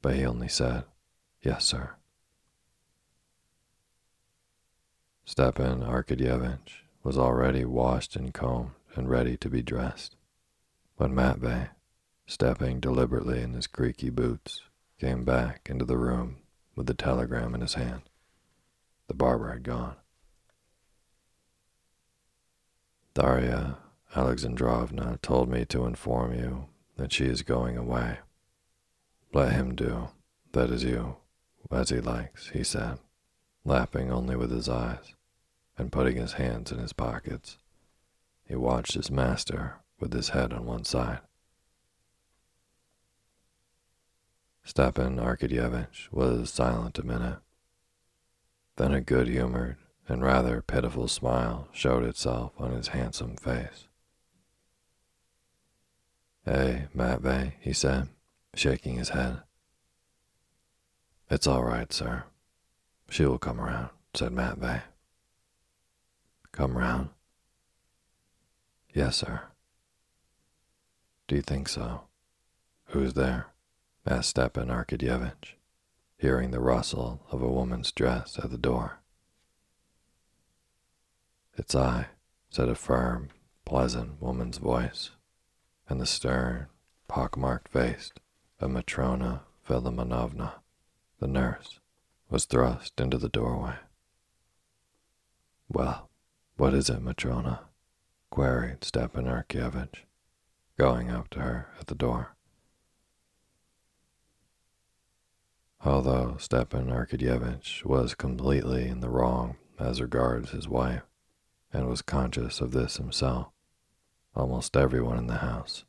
but 0.00 0.14
he 0.14 0.24
only 0.24 0.48
said, 0.48 0.84
Yes, 1.42 1.66
sir. 1.66 1.96
Stepan 5.26 5.80
Arkadyevitch 5.80 6.83
was 7.04 7.18
already 7.18 7.66
washed 7.66 8.16
and 8.16 8.32
combed 8.32 8.70
and 8.96 9.10
ready 9.10 9.36
to 9.36 9.50
be 9.50 9.62
dressed 9.62 10.16
when 10.96 11.14
Matvey, 11.14 11.68
stepping 12.26 12.80
deliberately 12.80 13.42
in 13.42 13.52
his 13.52 13.66
creaky 13.66 14.08
boots, 14.08 14.62
came 14.98 15.22
back 15.22 15.68
into 15.68 15.84
the 15.84 15.98
room 15.98 16.36
with 16.74 16.86
the 16.86 16.94
telegram 16.94 17.54
in 17.54 17.60
his 17.60 17.74
hand. 17.74 18.02
The 19.08 19.14
barber 19.14 19.52
had 19.52 19.64
gone. 19.64 19.96
Darya 23.12 23.76
Alexandrovna 24.16 25.18
told 25.20 25.48
me 25.48 25.64
to 25.66 25.84
inform 25.84 26.32
you 26.32 26.68
that 26.96 27.12
she 27.12 27.26
is 27.26 27.42
going 27.42 27.76
away. 27.76 28.18
Let 29.32 29.52
him 29.52 29.74
do, 29.74 30.08
that 30.52 30.70
is 30.70 30.84
you, 30.84 31.16
as 31.70 31.90
he 31.90 32.00
likes, 32.00 32.50
he 32.50 32.62
said, 32.62 32.98
laughing 33.64 34.10
only 34.10 34.36
with 34.36 34.52
his 34.52 34.68
eyes 34.68 35.14
and 35.76 35.92
putting 35.92 36.16
his 36.16 36.34
hands 36.34 36.70
in 36.70 36.78
his 36.78 36.92
pockets. 36.92 37.58
He 38.46 38.54
watched 38.54 38.94
his 38.94 39.10
master 39.10 39.76
with 39.98 40.12
his 40.12 40.30
head 40.30 40.52
on 40.52 40.66
one 40.66 40.84
side. 40.84 41.20
Stepan 44.64 45.16
Arkadyevitch 45.16 46.10
was 46.10 46.50
silent 46.50 46.98
a 46.98 47.06
minute. 47.06 47.38
Then 48.76 48.92
a 48.92 49.00
good 49.00 49.28
humored 49.28 49.76
and 50.08 50.22
rather 50.22 50.62
pitiful 50.62 51.08
smile 51.08 51.68
showed 51.72 52.04
itself 52.04 52.52
on 52.58 52.72
his 52.72 52.88
handsome 52.88 53.36
face. 53.36 53.88
Hey, 56.44 56.88
Matvey, 56.92 57.54
he 57.60 57.72
said, 57.72 58.08
shaking 58.54 58.96
his 58.96 59.10
head. 59.10 59.42
It's 61.30 61.46
all 61.46 61.64
right, 61.64 61.90
sir. 61.92 62.24
She 63.08 63.24
will 63.24 63.38
come 63.38 63.60
around, 63.60 63.90
said 64.12 64.32
Matvey. 64.32 64.82
Come 66.54 66.78
round? 66.78 67.08
Yes, 68.94 69.16
sir. 69.16 69.40
Do 71.26 71.34
you 71.34 71.42
think 71.42 71.68
so? 71.68 72.02
Who's 72.90 73.14
there? 73.14 73.48
asked 74.06 74.28
Stepan 74.30 74.68
Arkadyevitch, 74.68 75.54
hearing 76.16 76.52
the 76.52 76.60
rustle 76.60 77.26
of 77.32 77.42
a 77.42 77.50
woman's 77.50 77.90
dress 77.90 78.38
at 78.38 78.52
the 78.52 78.56
door. 78.56 79.00
It's 81.54 81.74
I, 81.74 82.06
said 82.50 82.68
a 82.68 82.76
firm, 82.76 83.30
pleasant 83.64 84.22
woman's 84.22 84.58
voice, 84.58 85.10
and 85.88 86.00
the 86.00 86.06
stern, 86.06 86.68
pockmarked 87.08 87.66
face 87.66 88.12
of 88.60 88.70
Matrona 88.70 89.40
Filimonovna, 89.68 90.52
the 91.18 91.26
nurse, 91.26 91.80
was 92.30 92.44
thrust 92.44 93.00
into 93.00 93.18
the 93.18 93.28
doorway. 93.28 93.74
Well, 95.68 96.10
what 96.56 96.74
is 96.74 96.88
it, 96.88 97.02
Matrona? 97.02 97.60
queried 98.30 98.82
Stepan 98.82 99.26
Arkadyevitch, 99.26 100.04
going 100.78 101.10
up 101.10 101.28
to 101.30 101.40
her 101.40 101.68
at 101.78 101.86
the 101.86 101.94
door. 101.94 102.34
Although 105.84 106.36
Stepan 106.38 106.86
Arkadyevitch 106.86 107.84
was 107.84 108.14
completely 108.14 108.88
in 108.88 109.00
the 109.00 109.10
wrong 109.10 109.56
as 109.78 110.00
regards 110.00 110.50
his 110.50 110.68
wife, 110.68 111.02
and 111.72 111.88
was 111.88 112.02
conscious 112.02 112.60
of 112.60 112.70
this 112.70 112.96
himself, 112.96 113.48
almost 114.34 114.76
everyone 114.76 115.18
in 115.18 115.26
the 115.26 115.38
house, 115.38 115.84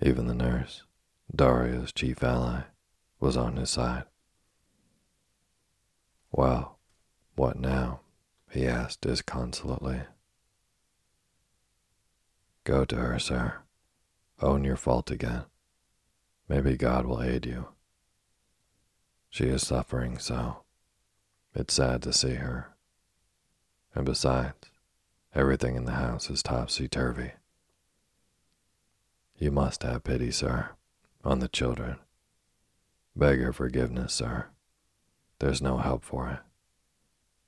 even 0.00 0.26
the 0.26 0.34
nurse, 0.34 0.84
Darya's 1.34 1.92
chief 1.92 2.22
ally, 2.22 2.64
was 3.18 3.36
on 3.36 3.56
his 3.56 3.70
side. 3.70 4.04
Well, 6.30 6.78
what 7.34 7.58
now? 7.58 8.01
He 8.52 8.66
asked 8.66 9.00
disconsolately. 9.00 10.02
Go 12.64 12.84
to 12.84 12.96
her, 12.96 13.18
sir. 13.18 13.60
Own 14.42 14.62
your 14.62 14.76
fault 14.76 15.10
again. 15.10 15.44
Maybe 16.48 16.76
God 16.76 17.06
will 17.06 17.22
aid 17.22 17.46
you. 17.46 17.68
She 19.30 19.44
is 19.44 19.66
suffering 19.66 20.18
so. 20.18 20.58
It's 21.54 21.72
sad 21.72 22.02
to 22.02 22.12
see 22.12 22.34
her. 22.34 22.74
And 23.94 24.04
besides, 24.04 24.68
everything 25.34 25.74
in 25.74 25.86
the 25.86 25.92
house 25.92 26.28
is 26.28 26.42
topsy 26.42 26.88
turvy. 26.88 27.32
You 29.38 29.50
must 29.50 29.82
have 29.82 30.04
pity, 30.04 30.30
sir, 30.30 30.70
on 31.24 31.38
the 31.38 31.48
children. 31.48 31.96
Beg 33.16 33.40
her 33.40 33.52
forgiveness, 33.54 34.12
sir. 34.12 34.48
There's 35.38 35.62
no 35.62 35.78
help 35.78 36.04
for 36.04 36.28
it. 36.28 36.51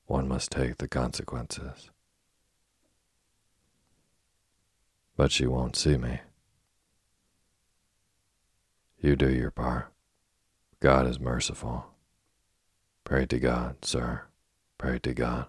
One 0.06 0.28
must 0.28 0.50
take 0.50 0.78
the 0.78 0.88
consequences. 0.88 1.90
But 5.16 5.32
she 5.32 5.46
won't 5.46 5.76
see 5.76 5.96
me. 5.96 6.20
You 9.00 9.16
do 9.16 9.30
your 9.30 9.50
part. 9.50 9.92
God 10.80 11.06
is 11.06 11.20
merciful. 11.20 11.86
Pray 13.04 13.26
to 13.26 13.38
God, 13.38 13.84
sir. 13.84 14.22
Pray 14.78 14.98
to 15.00 15.14
God. 15.14 15.46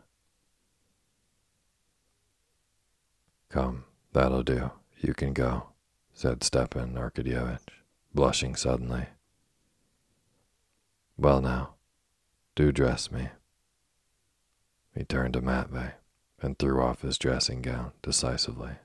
Come, 3.50 3.86
that'll 4.14 4.44
do. 4.44 4.72
You 5.00 5.14
can 5.14 5.34
go, 5.34 5.68
said 6.14 6.44
Stepan 6.44 6.94
Arkadyevitch, 6.96 7.70
blushing 8.14 8.56
suddenly. 8.56 9.08
Well, 11.18 11.42
now, 11.42 11.76
do 12.56 12.72
dress 12.72 13.12
me. 13.12 13.30
He 14.96 15.04
turned 15.04 15.34
to 15.34 15.42
Matvey 15.42 15.92
and 16.42 16.58
threw 16.58 16.82
off 16.82 17.02
his 17.02 17.18
dressing 17.18 17.62
gown 17.62 17.92
decisively. 18.02 18.78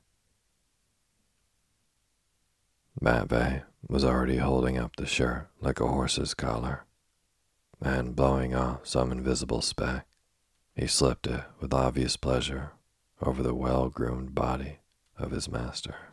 Matvey 3.00 3.62
was 3.88 4.04
already 4.04 4.38
holding 4.38 4.76
up 4.76 4.96
the 4.96 5.06
shirt 5.06 5.48
like 5.60 5.80
a 5.80 5.86
horse's 5.88 6.34
collar, 6.34 6.84
and 7.80 8.16
blowing 8.16 8.54
off 8.54 8.86
some 8.86 9.12
invisible 9.12 9.62
speck, 9.62 10.06
he 10.74 10.86
slipped 10.86 11.26
it 11.26 11.44
with 11.60 11.72
obvious 11.72 12.16
pleasure 12.16 12.72
over 13.22 13.42
the 13.42 13.54
well 13.54 13.88
groomed 13.88 14.34
body 14.34 14.78
of 15.16 15.30
his 15.30 15.48
master. 15.48 16.09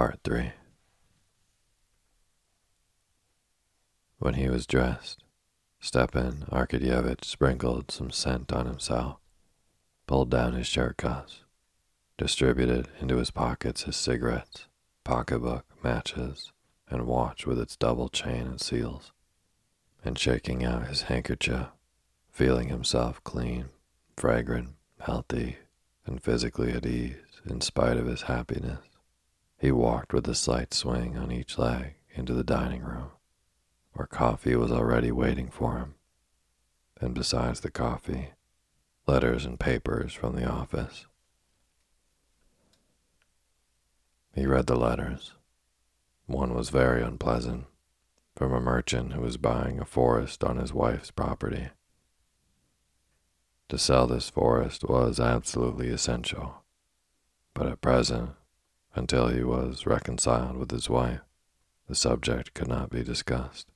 Part 0.00 0.20
3 0.24 0.52
When 4.16 4.32
he 4.32 4.48
was 4.48 4.66
dressed, 4.66 5.24
Stepan 5.78 6.46
Arkadyevitch 6.50 7.26
sprinkled 7.26 7.90
some 7.90 8.10
scent 8.10 8.50
on 8.50 8.64
himself, 8.64 9.18
pulled 10.06 10.30
down 10.30 10.54
his 10.54 10.66
shirt 10.66 10.96
cuffs, 10.96 11.44
distributed 12.16 12.88
into 12.98 13.18
his 13.18 13.30
pockets 13.30 13.82
his 13.82 13.94
cigarettes, 13.94 14.68
pocketbook, 15.04 15.66
matches, 15.84 16.50
and 16.88 17.06
watch 17.06 17.46
with 17.46 17.58
its 17.58 17.76
double 17.76 18.08
chain 18.08 18.46
and 18.46 18.58
seals, 18.62 19.12
and 20.02 20.18
shaking 20.18 20.64
out 20.64 20.86
his 20.86 21.02
handkerchief, 21.02 21.66
feeling 22.30 22.68
himself 22.68 23.22
clean, 23.22 23.66
fragrant, 24.16 24.76
healthy, 25.00 25.58
and 26.06 26.22
physically 26.22 26.72
at 26.72 26.86
ease 26.86 27.16
in 27.44 27.60
spite 27.60 27.98
of 27.98 28.06
his 28.06 28.22
happiness, 28.22 28.89
he 29.60 29.70
walked 29.70 30.14
with 30.14 30.26
a 30.26 30.34
slight 30.34 30.72
swing 30.72 31.18
on 31.18 31.30
each 31.30 31.58
leg 31.58 31.94
into 32.14 32.32
the 32.32 32.42
dining 32.42 32.82
room 32.82 33.10
where 33.92 34.06
coffee 34.06 34.56
was 34.56 34.72
already 34.72 35.10
waiting 35.10 35.48
for 35.48 35.76
him, 35.76 35.94
and 37.00 37.14
besides 37.14 37.60
the 37.60 37.70
coffee, 37.70 38.30
letters 39.06 39.44
and 39.44 39.60
papers 39.60 40.14
from 40.14 40.36
the 40.36 40.48
office. 40.48 41.06
He 44.34 44.46
read 44.46 44.66
the 44.66 44.76
letters. 44.76 45.34
One 46.26 46.54
was 46.54 46.70
very 46.70 47.02
unpleasant, 47.02 47.66
from 48.36 48.54
a 48.54 48.60
merchant 48.60 49.12
who 49.12 49.20
was 49.20 49.36
buying 49.36 49.80
a 49.80 49.84
forest 49.84 50.44
on 50.44 50.56
his 50.56 50.72
wife's 50.72 51.10
property. 51.10 51.68
To 53.68 53.76
sell 53.76 54.06
this 54.06 54.30
forest 54.30 54.88
was 54.88 55.20
absolutely 55.20 55.88
essential, 55.88 56.62
but 57.52 57.66
at 57.66 57.80
present, 57.80 58.30
until 58.94 59.28
he 59.28 59.42
was 59.42 59.86
reconciled 59.86 60.56
with 60.56 60.70
his 60.70 60.88
wife, 60.88 61.20
the 61.88 61.94
subject 61.94 62.54
could 62.54 62.68
not 62.68 62.90
be 62.90 63.02
discussed. 63.02 63.66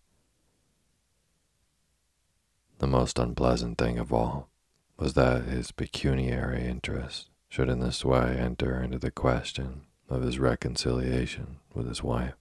The 2.79 2.87
most 2.87 3.19
unpleasant 3.19 3.79
thing 3.79 3.99
of 3.99 4.13
all 4.13 4.49
was 4.97 5.15
that 5.15 5.45
his 5.45 5.73
pecuniary 5.73 6.65
interest 6.65 7.31
should 7.49 7.69
in 7.69 7.81
this 7.81 8.05
way 8.05 8.37
enter 8.39 8.81
into 8.83 8.99
the 8.99 9.11
question 9.11 9.83
of 10.09 10.23
his 10.23 10.39
reconciliation 10.39 11.59
with 11.73 11.89
his 11.89 12.03
wife, 12.03 12.35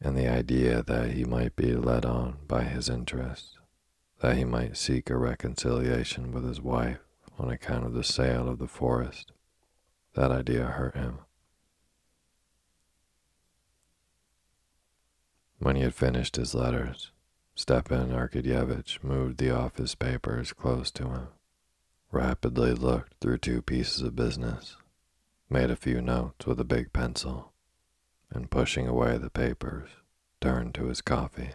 and 0.00 0.16
the 0.16 0.28
idea 0.28 0.82
that 0.82 1.10
he 1.10 1.24
might 1.24 1.54
be 1.56 1.74
led 1.74 2.04
on 2.04 2.38
by 2.46 2.62
his 2.62 2.88
interest, 2.88 3.58
that 4.20 4.36
he 4.36 4.44
might 4.44 4.76
seek 4.76 5.10
a 5.10 5.16
reconciliation 5.16 6.32
with 6.32 6.44
his 6.44 6.60
wife 6.60 7.00
on 7.38 7.50
account 7.50 7.84
of 7.84 7.92
the 7.92 8.04
sale 8.04 8.48
of 8.48 8.58
the 8.58 8.68
forest, 8.68 9.32
that 10.14 10.30
idea 10.30 10.64
hurt 10.64 10.96
him. 10.96 11.18
When 15.58 15.76
he 15.76 15.82
had 15.82 15.94
finished 15.94 16.36
his 16.36 16.54
letters, 16.54 17.12
Stepan 17.54 18.10
Arkadyevitch 18.10 19.04
moved 19.04 19.38
the 19.38 19.50
office 19.50 19.94
papers 19.94 20.52
close 20.52 20.90
to 20.92 21.08
him, 21.08 21.28
rapidly 22.10 22.72
looked 22.72 23.14
through 23.20 23.38
two 23.38 23.60
pieces 23.60 24.00
of 24.02 24.16
business, 24.16 24.76
made 25.50 25.70
a 25.70 25.76
few 25.76 26.00
notes 26.00 26.46
with 26.46 26.58
a 26.58 26.64
big 26.64 26.92
pencil, 26.92 27.52
and 28.30 28.50
pushing 28.50 28.88
away 28.88 29.18
the 29.18 29.30
papers, 29.30 29.90
turned 30.40 30.74
to 30.74 30.86
his 30.86 31.02
coffee. 31.02 31.50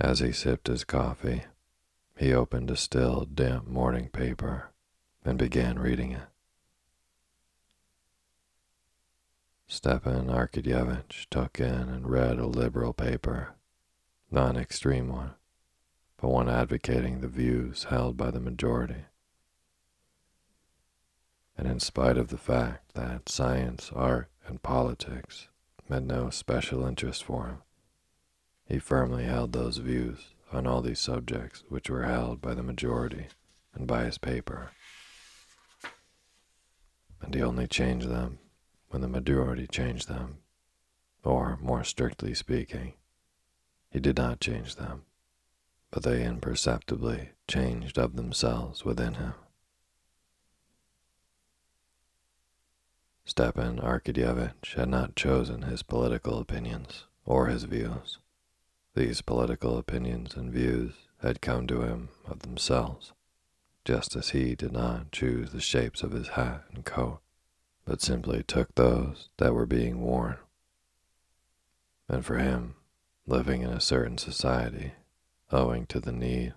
As 0.00 0.20
he 0.20 0.32
sipped 0.32 0.66
his 0.66 0.84
coffee, 0.84 1.44
he 2.16 2.32
opened 2.32 2.70
a 2.70 2.76
still, 2.76 3.26
damp 3.26 3.66
morning 3.66 4.08
paper 4.08 4.71
and 5.24 5.38
began 5.38 5.78
reading 5.78 6.12
it. 6.12 6.28
Stepan 9.66 10.26
Arkadyevitch 10.26 11.26
took 11.30 11.58
in 11.58 11.88
and 11.88 12.10
read 12.10 12.38
a 12.38 12.46
liberal 12.46 12.92
paper, 12.92 13.54
not 14.30 14.50
an 14.50 14.60
extreme 14.60 15.08
one, 15.08 15.30
but 16.20 16.28
one 16.28 16.48
advocating 16.48 17.20
the 17.20 17.28
views 17.28 17.84
held 17.84 18.16
by 18.16 18.30
the 18.30 18.40
majority. 18.40 19.06
And 21.56 21.66
in 21.66 21.80
spite 21.80 22.18
of 22.18 22.28
the 22.28 22.38
fact 22.38 22.94
that 22.94 23.28
science, 23.28 23.90
art, 23.94 24.28
and 24.46 24.62
politics 24.62 25.48
had 25.88 26.06
no 26.06 26.30
special 26.30 26.84
interest 26.84 27.24
for 27.24 27.46
him, 27.46 27.58
he 28.66 28.78
firmly 28.78 29.24
held 29.24 29.52
those 29.52 29.78
views 29.78 30.34
on 30.52 30.66
all 30.66 30.82
these 30.82 31.00
subjects 31.00 31.64
which 31.68 31.88
were 31.88 32.04
held 32.04 32.40
by 32.40 32.54
the 32.54 32.62
majority 32.62 33.26
and 33.74 33.86
by 33.86 34.04
his 34.04 34.18
paper. 34.18 34.72
And 37.22 37.34
he 37.34 37.42
only 37.42 37.66
changed 37.66 38.08
them 38.08 38.38
when 38.88 39.00
the 39.00 39.08
majority 39.08 39.66
changed 39.66 40.08
them, 40.08 40.38
or 41.24 41.56
more 41.62 41.82
strictly 41.82 42.34
speaking, 42.34 42.94
he 43.90 44.00
did 44.00 44.16
not 44.16 44.40
change 44.40 44.76
them, 44.76 45.04
but 45.90 46.02
they 46.02 46.24
imperceptibly 46.24 47.30
changed 47.48 47.98
of 47.98 48.16
themselves 48.16 48.84
within 48.84 49.14
him. 49.14 49.34
Stepan 53.24 53.78
Arkadyevitch 53.78 54.74
had 54.74 54.88
not 54.88 55.16
chosen 55.16 55.62
his 55.62 55.82
political 55.82 56.38
opinions 56.38 57.06
or 57.24 57.46
his 57.46 57.64
views. 57.64 58.18
These 58.94 59.22
political 59.22 59.78
opinions 59.78 60.34
and 60.36 60.52
views 60.52 60.92
had 61.22 61.40
come 61.40 61.66
to 61.68 61.82
him 61.82 62.08
of 62.26 62.40
themselves, 62.40 63.12
just 63.84 64.16
as 64.16 64.30
he 64.30 64.54
did 64.54 64.72
not 64.72 65.10
choose 65.12 65.50
the 65.50 65.60
shapes 65.60 66.02
of 66.02 66.12
his 66.12 66.28
hat 66.28 66.64
and 66.72 66.84
coat, 66.84 67.20
but 67.84 68.00
simply 68.00 68.42
took 68.42 68.74
those 68.74 69.28
that 69.38 69.54
were 69.54 69.66
being 69.66 70.00
worn. 70.00 70.36
And 72.08 72.24
for 72.24 72.38
him, 72.38 72.74
living 73.26 73.62
in 73.62 73.70
a 73.70 73.80
certain 73.80 74.18
society, 74.18 74.92
owing 75.50 75.86
to 75.86 76.00
the 76.00 76.12
need, 76.12 76.54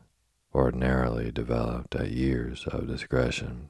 ordinarily 0.53 1.31
developed 1.31 1.95
at 1.95 2.11
years 2.11 2.65
of 2.67 2.87
discretion 2.87 3.69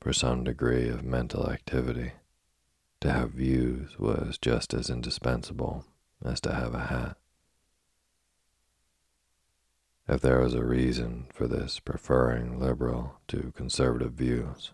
for 0.00 0.12
some 0.12 0.44
degree 0.44 0.88
of 0.88 1.04
mental 1.04 1.50
activity, 1.50 2.12
to 3.00 3.10
have 3.10 3.30
views 3.30 3.98
was 3.98 4.38
just 4.38 4.74
as 4.74 4.90
indispensable 4.90 5.84
as 6.24 6.40
to 6.40 6.54
have 6.54 6.74
a 6.74 6.86
hat. 6.86 7.16
If 10.10 10.22
there 10.22 10.40
was 10.40 10.54
a 10.54 10.64
reason 10.64 11.28
for 11.32 11.46
this 11.46 11.78
preferring 11.78 12.58
liberal 12.58 13.20
to 13.28 13.52
conservative 13.54 14.14
views, 14.14 14.72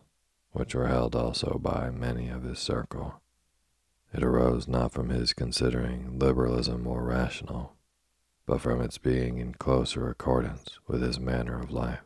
which 0.53 0.75
were 0.75 0.87
held 0.87 1.15
also 1.15 1.59
by 1.63 1.91
many 1.91 2.31
of 2.31 2.45
his 2.45 2.59
circle, 2.59 3.21
it 4.15 4.23
arose 4.23 4.67
not 4.67 4.93
from 4.93 5.11
his 5.11 5.35
considering 5.35 6.19
liberalism 6.19 6.83
more 6.83 7.05
rational, 7.05 7.75
but 8.47 8.63
from 8.63 8.81
its 8.81 8.97
being 8.97 9.37
in 9.37 9.53
closer 9.53 10.09
accordance 10.09 10.79
with 10.87 11.03
his 11.03 11.21
manner 11.21 11.61
of 11.61 11.71
life. 11.71 12.01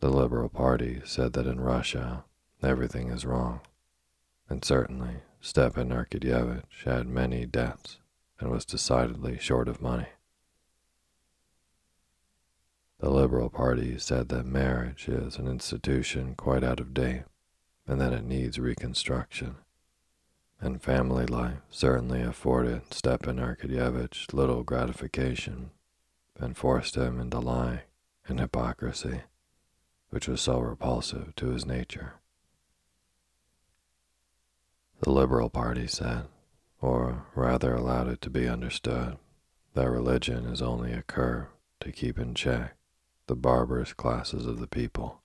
The 0.00 0.10
Liberal 0.10 0.50
Party 0.50 1.00
said 1.06 1.32
that 1.32 1.46
in 1.46 1.62
Russia 1.62 2.24
everything 2.62 3.08
is 3.08 3.24
wrong, 3.24 3.62
and 4.50 4.62
certainly 4.62 5.22
Stepan 5.40 5.88
Arkadyevitch 5.88 6.84
had 6.84 7.08
many 7.08 7.46
debts 7.46 8.00
and 8.38 8.50
was 8.50 8.66
decidedly 8.66 9.38
short 9.38 9.66
of 9.66 9.80
money. 9.80 10.08
The 13.04 13.10
Liberal 13.10 13.50
Party 13.50 13.98
said 13.98 14.30
that 14.30 14.46
marriage 14.46 15.10
is 15.10 15.36
an 15.36 15.46
institution 15.46 16.34
quite 16.36 16.64
out 16.64 16.80
of 16.80 16.94
date 16.94 17.24
and 17.86 18.00
that 18.00 18.14
it 18.14 18.24
needs 18.24 18.58
reconstruction. 18.58 19.56
And 20.58 20.80
family 20.82 21.26
life 21.26 21.58
certainly 21.68 22.22
afforded 22.22 22.94
Stepan 22.94 23.36
Arkadyevitch 23.36 24.32
little 24.32 24.62
gratification 24.62 25.70
and 26.40 26.56
forced 26.56 26.94
him 26.94 27.20
into 27.20 27.40
lying 27.40 27.80
and 28.26 28.40
hypocrisy, 28.40 29.20
which 30.08 30.26
was 30.26 30.40
so 30.40 30.58
repulsive 30.60 31.36
to 31.36 31.48
his 31.48 31.66
nature. 31.66 32.14
The 35.02 35.12
Liberal 35.12 35.50
Party 35.50 35.88
said, 35.88 36.28
or 36.80 37.26
rather 37.34 37.74
allowed 37.74 38.08
it 38.08 38.22
to 38.22 38.30
be 38.30 38.48
understood, 38.48 39.18
that 39.74 39.90
religion 39.90 40.46
is 40.46 40.62
only 40.62 40.94
a 40.94 41.02
curb 41.02 41.48
to 41.80 41.92
keep 41.92 42.18
in 42.18 42.32
check 42.32 42.78
the 43.26 43.36
barbarous 43.36 43.92
classes 43.92 44.46
of 44.46 44.58
the 44.60 44.66
people. 44.66 45.20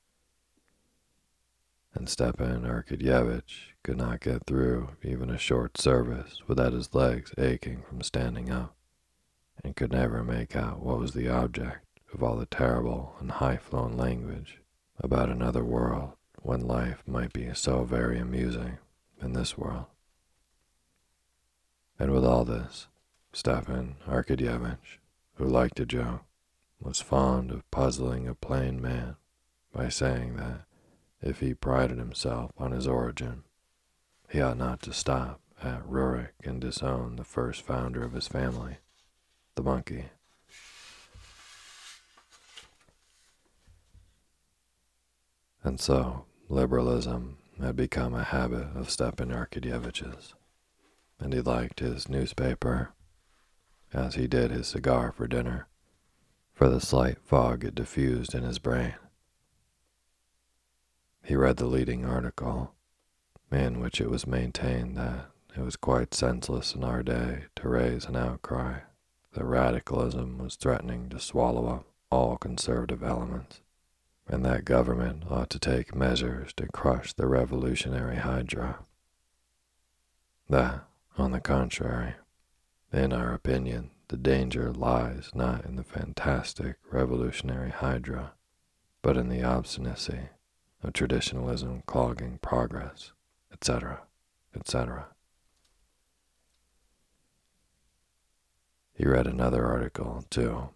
And 1.94 2.08
Stepan 2.08 2.62
Arkadyevitch 2.64 3.74
could 3.84 3.98
not 3.98 4.22
get 4.22 4.46
through 4.46 4.90
even 5.04 5.30
a 5.30 5.38
short 5.38 5.78
service 5.78 6.42
without 6.48 6.74
his 6.74 6.94
legs 6.94 7.34
aching 7.38 7.82
from 7.82 8.02
standing 8.02 8.52
up, 8.52 8.76
and 9.64 9.76
could 9.76 9.92
never 9.92 10.24
make 10.24 10.56
out 10.56 10.80
what 10.80 11.00
was 11.00 11.14
the 11.14 11.28
object 11.28 11.86
of 12.14 12.24
all 12.24 12.38
the 12.38 12.46
terrible 12.46 13.16
and 13.20 13.32
high-flown 13.32 13.98
language 13.98 14.60
about 15.00 15.30
another 15.30 15.64
world 15.64 16.14
when 16.42 16.62
life 16.62 17.04
might 17.06 17.34
be 17.34 17.54
so 17.54 17.84
very 17.84 18.18
amusing 18.20 18.78
in 19.22 19.34
this 19.34 19.58
world. 19.58 19.86
And 21.98 22.12
with 22.12 22.24
all 22.24 22.46
this, 22.46 22.88
Stepan 23.34 23.96
Arkadyevitch, 24.08 25.00
who 25.36 25.46
liked 25.46 25.80
a 25.80 25.86
joke, 25.86 26.22
was 26.80 27.02
fond 27.02 27.52
of 27.52 27.70
puzzling 27.72 28.28
a 28.28 28.34
plain 28.34 28.82
man 28.82 29.16
by 29.74 29.90
saying 29.90 30.36
that 30.38 30.62
if 31.22 31.42
he 31.42 31.54
prided 31.54 31.98
himself 31.98 32.52
on 32.58 32.72
his 32.72 32.88
origin, 32.88 33.44
he 34.30 34.40
ought 34.40 34.58
not 34.58 34.82
to 34.82 34.94
stop 34.94 35.42
at 35.62 35.86
Rurik 35.86 36.34
and 36.44 36.62
disown 36.62 37.16
the 37.16 37.24
first 37.24 37.62
founder 37.62 38.04
of 38.04 38.14
his 38.14 38.28
family, 38.28 38.78
the 39.56 39.64
monkey. 39.64 40.06
And 45.62 45.80
so, 45.80 46.26
liberalism 46.48 47.38
had 47.60 47.76
become 47.76 48.16
a 48.16 48.24
habit 48.24 48.68
of 48.76 48.90
Stepan 48.90 49.30
Arkadyevitch's, 49.30 50.34
and 51.20 51.34
he 51.34 51.42
liked 51.42 51.82
his 51.82 52.08
newspaper 52.08 52.94
as 53.94 54.16
he 54.16 54.28
did 54.28 54.52
his 54.52 54.68
cigar 54.68 55.12
for 55.12 55.28
dinner 55.28 55.68
for 56.60 56.68
the 56.68 56.82
slight 56.82 57.18
fog 57.24 57.64
it 57.64 57.74
diffused 57.74 58.36
in 58.36 58.44
his 58.44 58.60
brain. 58.60 58.94
He 61.24 61.34
read 61.34 61.56
the 61.56 61.66
leading 61.66 62.04
article, 62.04 62.74
in 63.50 63.80
which 63.80 64.02
it 64.02 64.10
was 64.10 64.28
maintained 64.28 64.98
that 64.98 65.28
it 65.56 65.62
was 65.62 65.78
quite 65.78 66.14
senseless 66.14 66.76
in 66.76 66.84
our 66.84 67.02
day 67.02 67.46
to 67.56 67.70
raise 67.70 68.04
an 68.04 68.18
outcry 68.18 68.80
that 69.32 69.46
radicalism 69.46 70.38
was 70.38 70.58
threatening 70.58 71.08
to 71.08 71.18
swallow 71.18 71.66
up 71.66 71.86
all 72.12 72.36
conservative 72.36 73.04
elements, 73.04 73.62
and 74.28 74.44
that 74.44 74.66
government 74.66 75.24
ought 75.32 75.50
to 75.52 75.60
take 75.60 75.96
measures 75.96 76.52
to 76.58 76.68
crush 76.68 77.14
the 77.14 77.26
revolutionary 77.26 78.18
hydra. 78.18 78.80
That, 80.50 80.84
on 81.18 81.32
the 81.32 81.40
contrary, 81.40 82.16
in 82.92 83.14
our 83.14 83.34
opinion, 83.34 83.92
the 84.10 84.18
danger 84.18 84.74
lies 84.74 85.30
not 85.36 85.64
in 85.66 85.76
the 85.76 85.84
fantastic 85.84 86.78
revolutionary 86.92 87.70
hydra, 87.70 88.34
but 89.04 89.16
in 89.16 89.30
the 89.30 89.44
obstinacy 89.44 90.30
of 90.84 90.94
traditionalism 90.94 91.84
clogging 91.86 92.40
progress, 92.42 93.12
etc., 93.54 94.02
etc. 94.56 95.08
He 98.94 99.06
read 99.06 99.28
another 99.28 99.66
article, 99.66 100.26
too, 100.30 100.70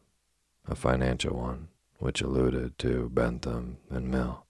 a 0.67 0.75
financial 0.75 1.35
one, 1.35 1.69
which 1.97 2.21
alluded 2.21 2.77
to 2.77 3.09
Bentham 3.09 3.77
and 3.89 4.09
Mill, 4.09 4.45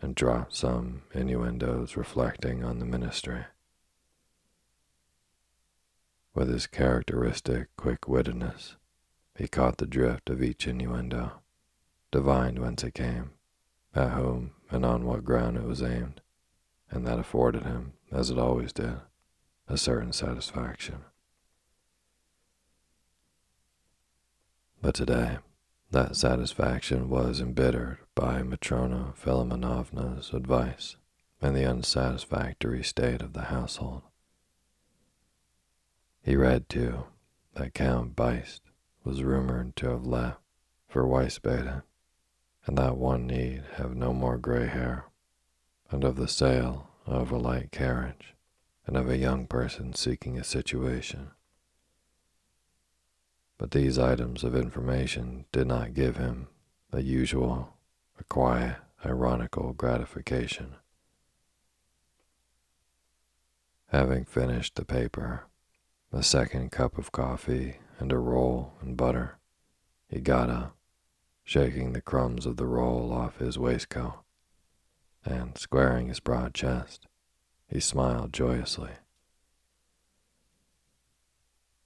and 0.00 0.14
dropped 0.14 0.54
some 0.54 1.02
innuendos 1.14 1.96
reflecting 1.96 2.64
on 2.64 2.80
the 2.80 2.84
ministry. 2.84 3.44
With 6.36 6.50
his 6.50 6.66
characteristic 6.66 7.74
quick-wittedness, 7.78 8.76
he 9.38 9.48
caught 9.48 9.78
the 9.78 9.86
drift 9.86 10.28
of 10.28 10.42
each 10.42 10.66
innuendo, 10.66 11.40
divined 12.10 12.58
whence 12.58 12.84
it 12.84 12.92
came, 12.92 13.30
at 13.94 14.12
whom 14.12 14.52
and 14.70 14.84
on 14.84 15.06
what 15.06 15.24
ground 15.24 15.56
it 15.56 15.62
was 15.62 15.82
aimed, 15.82 16.20
and 16.90 17.06
that 17.06 17.18
afforded 17.18 17.62
him, 17.62 17.94
as 18.12 18.28
it 18.28 18.38
always 18.38 18.74
did, 18.74 18.98
a 19.66 19.78
certain 19.78 20.12
satisfaction. 20.12 21.06
But 24.82 24.94
today, 24.94 25.38
that 25.90 26.16
satisfaction 26.16 27.08
was 27.08 27.40
embittered 27.40 27.96
by 28.14 28.42
Matrona 28.42 29.14
Filimonovna's 29.16 30.34
advice 30.34 30.96
and 31.40 31.56
the 31.56 31.64
unsatisfactory 31.64 32.84
state 32.84 33.22
of 33.22 33.32
the 33.32 33.44
household. 33.44 34.02
He 36.26 36.34
read, 36.34 36.68
too, 36.68 37.04
that 37.54 37.72
Count 37.72 38.16
Beust 38.16 38.62
was 39.04 39.22
rumored 39.22 39.76
to 39.76 39.90
have 39.90 40.04
left 40.04 40.40
for 40.88 41.04
Wiesbaden, 41.04 41.84
and 42.66 42.76
that 42.76 42.96
one 42.96 43.28
need 43.28 43.62
have 43.74 43.94
no 43.94 44.12
more 44.12 44.36
gray 44.36 44.66
hair, 44.66 45.04
and 45.88 46.02
of 46.02 46.16
the 46.16 46.26
sale 46.26 46.90
of 47.06 47.30
a 47.30 47.38
light 47.38 47.70
carriage, 47.70 48.34
and 48.88 48.96
of 48.96 49.08
a 49.08 49.16
young 49.16 49.46
person 49.46 49.94
seeking 49.94 50.36
a 50.36 50.42
situation. 50.42 51.30
But 53.56 53.70
these 53.70 53.96
items 53.96 54.42
of 54.42 54.56
information 54.56 55.44
did 55.52 55.68
not 55.68 55.94
give 55.94 56.16
him 56.16 56.48
the 56.90 57.04
usual, 57.04 57.74
a 58.18 58.24
quiet, 58.24 58.78
ironical 59.04 59.72
gratification. 59.74 60.74
Having 63.90 64.24
finished 64.24 64.74
the 64.74 64.84
paper, 64.84 65.44
a 66.16 66.22
second 66.22 66.72
cup 66.72 66.96
of 66.96 67.12
coffee, 67.12 67.76
and 67.98 68.10
a 68.10 68.16
roll 68.16 68.72
and 68.80 68.96
butter. 68.96 69.36
He 70.08 70.18
got 70.18 70.48
up, 70.48 70.74
shaking 71.44 71.92
the 71.92 72.00
crumbs 72.00 72.46
of 72.46 72.56
the 72.56 72.66
roll 72.66 73.12
off 73.12 73.36
his 73.36 73.58
waistcoat, 73.58 74.14
and 75.26 75.58
squaring 75.58 76.08
his 76.08 76.20
broad 76.20 76.54
chest, 76.54 77.06
he 77.68 77.80
smiled 77.80 78.32
joyously. 78.32 78.92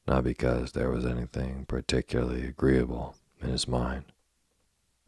Not 0.06 0.22
because 0.22 0.72
there 0.72 0.90
was 0.90 1.04
anything 1.04 1.64
particularly 1.66 2.46
agreeable 2.46 3.16
in 3.42 3.48
his 3.48 3.66
mind. 3.66 4.12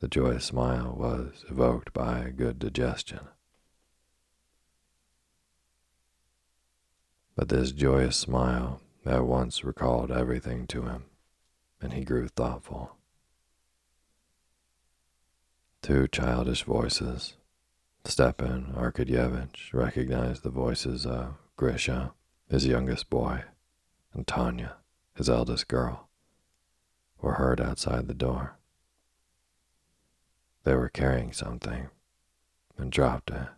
The 0.01 0.09
joyous 0.09 0.47
smile 0.47 0.97
was 0.99 1.45
evoked 1.49 1.93
by 1.93 2.19
a 2.19 2.33
good 2.33 2.59
digestion. 2.59 3.21
But 7.37 7.51
this 7.51 7.71
joyous 7.71 8.17
smile 8.17 8.82
at 9.05 9.27
once 9.27 9.65
recalled 9.65 10.11
everything 10.11 10.67
to 10.69 10.83
him, 10.83 11.05
and 11.81 11.93
he 11.93 12.05
grew 12.05 12.29
thoughtful. 12.29 12.97
Two 15.83 16.07
childish 16.07 16.63
voices. 16.63 17.35
Stepan 18.05 18.73
Arkadyevitch 18.77 19.73
recognized 19.73 20.43
the 20.43 20.51
voices 20.51 21.07
of 21.07 21.35
Grisha, 21.57 22.13
his 22.49 22.67
youngest 22.67 23.11
boy, 23.11 23.45
and 24.13 24.27
Tanya, 24.27 24.77
his 25.15 25.29
eldest 25.29 25.69
girl, 25.69 26.09
were 27.21 27.35
heard 27.35 27.61
outside 27.61 28.09
the 28.09 28.15
door. 28.15 28.59
They 30.65 30.75
were 30.75 30.89
carrying 30.89 31.33
something 31.33 31.91
and 32.77 32.93
dropped 32.93 33.31
it. 33.31 33.49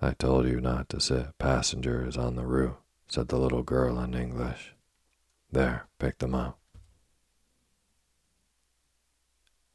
I 0.00 0.12
told 0.12 0.46
you 0.46 0.60
not 0.60 0.90
to 0.90 1.00
sit 1.00 1.38
passengers 1.38 2.16
on 2.16 2.36
the 2.36 2.44
roof, 2.46 2.76
said 3.08 3.28
the 3.28 3.38
little 3.38 3.62
girl 3.62 3.98
in 4.00 4.14
English. 4.14 4.74
There, 5.50 5.86
pick 5.98 6.18
them 6.18 6.34
up. 6.34 6.58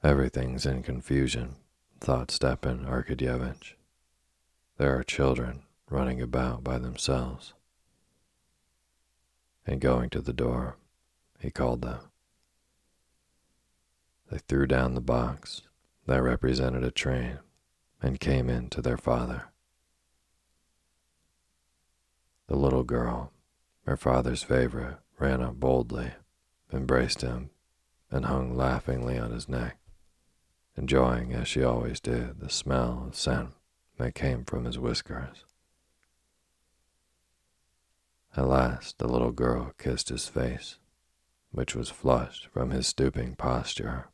Everything's 0.03 0.65
in 0.65 0.83
confusion, 0.83 1.55
thought 1.99 2.31
Stepan 2.31 2.85
Arkadyevitch. 2.85 3.73
There 4.77 4.97
are 4.97 5.03
children 5.03 5.63
running 5.89 6.21
about 6.21 6.63
by 6.63 6.79
themselves. 6.79 7.53
And 9.65 9.81
going 9.81 10.09
to 10.11 10.21
the 10.21 10.33
door, 10.33 10.77
he 11.39 11.51
called 11.51 11.81
them. 11.81 11.99
They 14.31 14.39
threw 14.39 14.65
down 14.65 14.95
the 14.95 15.01
box 15.01 15.61
that 16.07 16.21
represented 16.21 16.83
a 16.83 16.91
train 16.91 17.39
and 18.01 18.19
came 18.19 18.49
in 18.49 18.69
to 18.69 18.81
their 18.81 18.97
father. 18.97 19.50
The 22.51 22.57
little 22.57 22.83
girl, 22.83 23.31
her 23.85 23.95
father's 23.95 24.43
favorite, 24.43 24.97
ran 25.17 25.41
up 25.41 25.55
boldly, 25.55 26.11
embraced 26.73 27.21
him, 27.21 27.49
and 28.11 28.25
hung 28.25 28.57
laughingly 28.57 29.17
on 29.17 29.31
his 29.31 29.47
neck 29.47 29.77
enjoying, 30.75 31.31
as 31.31 31.47
she 31.47 31.63
always 31.63 32.01
did, 32.01 32.41
the 32.41 32.49
smell 32.49 33.05
of 33.07 33.15
scent 33.15 33.53
that 33.97 34.15
came 34.15 34.43
from 34.43 34.65
his 34.65 34.77
whiskers. 34.77 35.45
At 38.35 38.49
last, 38.49 38.97
the 38.97 39.07
little 39.07 39.31
girl 39.31 39.71
kissed 39.77 40.09
his 40.09 40.27
face, 40.27 40.77
which 41.51 41.73
was 41.73 41.89
flushed 41.89 42.47
from 42.47 42.71
his 42.71 42.85
stooping 42.85 43.35
posture, 43.37 44.09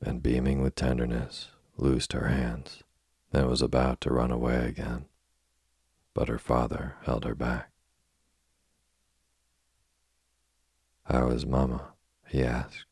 and 0.00 0.22
beaming 0.22 0.62
with 0.62 0.76
tenderness, 0.76 1.48
loosed 1.76 2.12
her 2.12 2.28
hands, 2.28 2.84
and 3.32 3.48
was 3.48 3.62
about 3.62 4.00
to 4.02 4.12
run 4.12 4.30
away 4.30 4.68
again. 4.68 5.06
But 6.14 6.28
her 6.28 6.38
father 6.38 6.94
held 7.02 7.24
her 7.24 7.34
back. 7.34 7.69
How 11.10 11.30
is 11.30 11.44
Mamma? 11.44 11.94
he 12.28 12.44
asked 12.44 12.84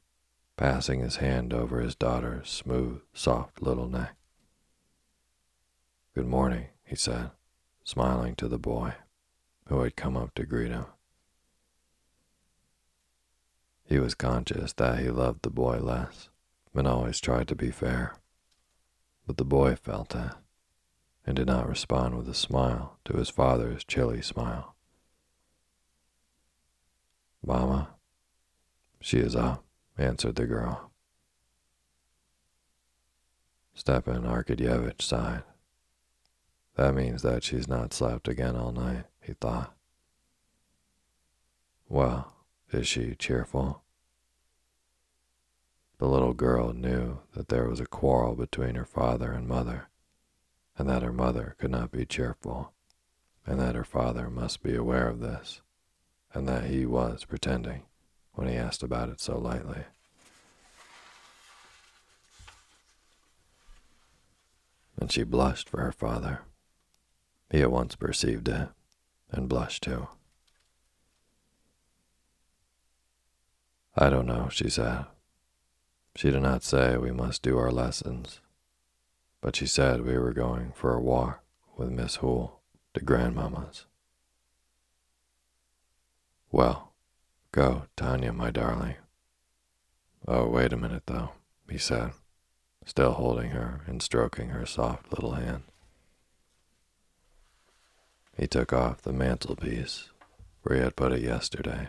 passing 0.56 0.98
his 0.98 1.16
hand 1.16 1.54
over 1.54 1.78
his 1.78 1.94
daughter's 1.94 2.50
smooth, 2.50 3.00
soft 3.14 3.62
little 3.62 3.88
neck. 3.88 4.16
Good 6.16 6.26
morning, 6.26 6.66
he 6.82 6.96
said, 6.96 7.30
smiling 7.84 8.34
to 8.34 8.48
the 8.48 8.58
boy 8.58 8.94
who 9.68 9.82
had 9.82 9.94
come 9.94 10.16
up 10.16 10.34
to 10.34 10.44
greet 10.44 10.72
him. 10.72 10.86
He 13.84 14.00
was 14.00 14.16
conscious 14.16 14.72
that 14.72 14.98
he 14.98 15.10
loved 15.10 15.42
the 15.42 15.50
boy 15.50 15.78
less 15.78 16.28
and 16.74 16.88
always 16.88 17.20
tried 17.20 17.46
to 17.48 17.54
be 17.54 17.70
fair. 17.70 18.16
But 19.28 19.36
the 19.36 19.44
boy 19.44 19.76
felt 19.76 20.16
it 20.16 20.32
and 21.24 21.36
did 21.36 21.46
not 21.46 21.68
respond 21.68 22.16
with 22.16 22.28
a 22.28 22.34
smile 22.34 22.98
to 23.04 23.16
his 23.16 23.30
father's 23.30 23.84
chilly 23.84 24.22
smile. 24.22 24.74
Mamma, 27.46 27.90
she 29.00 29.18
is 29.18 29.36
up 29.36 29.64
answered 29.98 30.36
the 30.36 30.46
girl. 30.46 30.90
Stepan 33.74 34.22
Arkadyevitch 34.22 35.02
sighed. 35.02 35.42
That 36.76 36.94
means 36.94 37.22
that 37.22 37.42
she's 37.42 37.68
not 37.68 37.92
slept 37.92 38.28
again 38.28 38.56
all 38.56 38.72
night, 38.72 39.04
he 39.20 39.32
thought. 39.32 39.74
Well, 41.88 42.32
is 42.70 42.86
she 42.86 43.16
cheerful? 43.16 43.82
The 45.98 46.06
little 46.06 46.34
girl 46.34 46.72
knew 46.72 47.18
that 47.34 47.48
there 47.48 47.68
was 47.68 47.80
a 47.80 47.86
quarrel 47.86 48.36
between 48.36 48.76
her 48.76 48.84
father 48.84 49.32
and 49.32 49.48
mother, 49.48 49.88
and 50.76 50.88
that 50.88 51.02
her 51.02 51.12
mother 51.12 51.56
could 51.58 51.72
not 51.72 51.90
be 51.90 52.06
cheerful, 52.06 52.72
and 53.44 53.58
that 53.58 53.74
her 53.74 53.84
father 53.84 54.30
must 54.30 54.62
be 54.62 54.76
aware 54.76 55.08
of 55.08 55.18
this, 55.18 55.60
and 56.32 56.46
that 56.46 56.64
he 56.64 56.86
was 56.86 57.24
pretending 57.24 57.87
when 58.38 58.46
he 58.46 58.54
asked 58.54 58.84
about 58.84 59.08
it 59.08 59.20
so 59.20 59.36
lightly. 59.36 59.82
And 65.00 65.10
she 65.10 65.24
blushed 65.24 65.68
for 65.68 65.80
her 65.80 65.90
father. 65.90 66.42
He 67.50 67.62
at 67.62 67.72
once 67.72 67.96
perceived 67.96 68.46
it 68.48 68.68
and 69.32 69.48
blushed 69.48 69.82
too. 69.82 70.06
I 73.96 74.08
don't 74.08 74.26
know, 74.26 74.48
she 74.52 74.70
said. 74.70 75.06
She 76.14 76.30
did 76.30 76.42
not 76.42 76.62
say 76.62 76.96
we 76.96 77.10
must 77.10 77.42
do 77.42 77.58
our 77.58 77.72
lessons, 77.72 78.38
but 79.40 79.56
she 79.56 79.66
said 79.66 80.02
we 80.02 80.16
were 80.16 80.32
going 80.32 80.70
for 80.76 80.94
a 80.94 81.00
walk 81.00 81.42
with 81.76 81.90
Miss 81.90 82.16
Hoole 82.16 82.60
to 82.94 83.00
Grandmamma's. 83.00 83.86
Well, 86.52 86.87
Go, 87.52 87.84
Tanya, 87.96 88.32
my 88.32 88.50
darling. 88.50 88.96
Oh, 90.26 90.48
wait 90.48 90.72
a 90.72 90.76
minute, 90.76 91.04
though, 91.06 91.30
he 91.70 91.78
said, 91.78 92.12
still 92.84 93.12
holding 93.12 93.50
her 93.50 93.80
and 93.86 94.02
stroking 94.02 94.50
her 94.50 94.66
soft 94.66 95.10
little 95.10 95.32
hand. 95.32 95.62
He 98.36 98.46
took 98.46 98.72
off 98.72 99.00
the 99.00 99.14
mantelpiece 99.14 100.10
where 100.62 100.76
he 100.76 100.84
had 100.84 100.94
put 100.94 101.12
it 101.12 101.22
yesterday, 101.22 101.88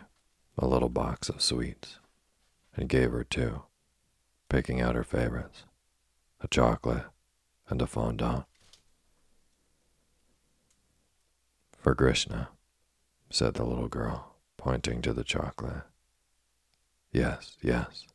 a 0.58 0.66
little 0.66 0.90
box 0.90 1.28
of 1.28 1.42
sweets, 1.42 2.00
and 2.76 2.88
gave 2.88 3.12
her 3.12 3.26
two, 3.26 3.64
picking 4.48 4.80
out 4.80 4.96
her 4.96 5.04
favorites, 5.04 5.66
a 6.40 6.48
chocolate 6.48 7.04
and 7.68 7.82
a 7.82 7.88
fondant. 7.88 8.46
For 11.78 11.94
Grisha, 11.94 12.50
said 13.30 13.56
the 13.56 13.66
little 13.66 13.90
girl 13.90 14.30
pointing 14.60 15.02
to 15.02 15.14
the 15.14 15.24
chocolate. 15.24 15.84
Yes, 17.14 17.56
yes. 17.64 18.06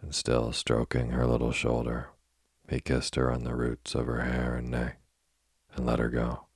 And 0.00 0.14
still 0.14 0.52
stroking 0.52 1.10
her 1.10 1.26
little 1.26 1.50
shoulder, 1.50 2.10
he 2.70 2.78
kissed 2.78 3.16
her 3.16 3.32
on 3.32 3.42
the 3.42 3.56
roots 3.56 3.96
of 3.96 4.06
her 4.06 4.20
hair 4.20 4.54
and 4.54 4.70
neck 4.70 5.00
and 5.74 5.84
let 5.84 5.98
her 5.98 6.08
go. 6.08 6.46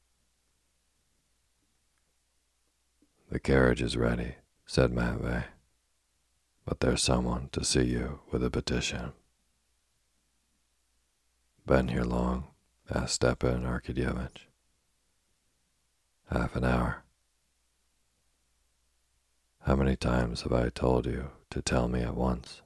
The 3.30 3.40
carriage 3.40 3.82
is 3.82 3.96
ready, 3.96 4.36
said 4.64 4.92
Matvey, 4.92 5.44
but 6.64 6.78
there's 6.78 7.02
someone 7.02 7.48
to 7.50 7.64
see 7.64 7.84
you 7.84 8.20
with 8.30 8.44
a 8.44 8.50
petition. 8.50 9.12
Been 11.66 11.88
here 11.88 12.04
long? 12.04 12.44
asked 12.88 13.14
Stepan 13.14 13.64
Arkadyevitch. 13.64 14.46
Half 16.30 16.54
an 16.54 16.64
hour. 16.64 17.02
How 19.64 19.76
many 19.76 19.94
times 19.94 20.42
have 20.42 20.52
I 20.52 20.70
told 20.70 21.04
you 21.06 21.30
to 21.50 21.60
tell 21.60 21.86
me 21.86 22.00
at 22.00 22.16
once? 22.16 22.62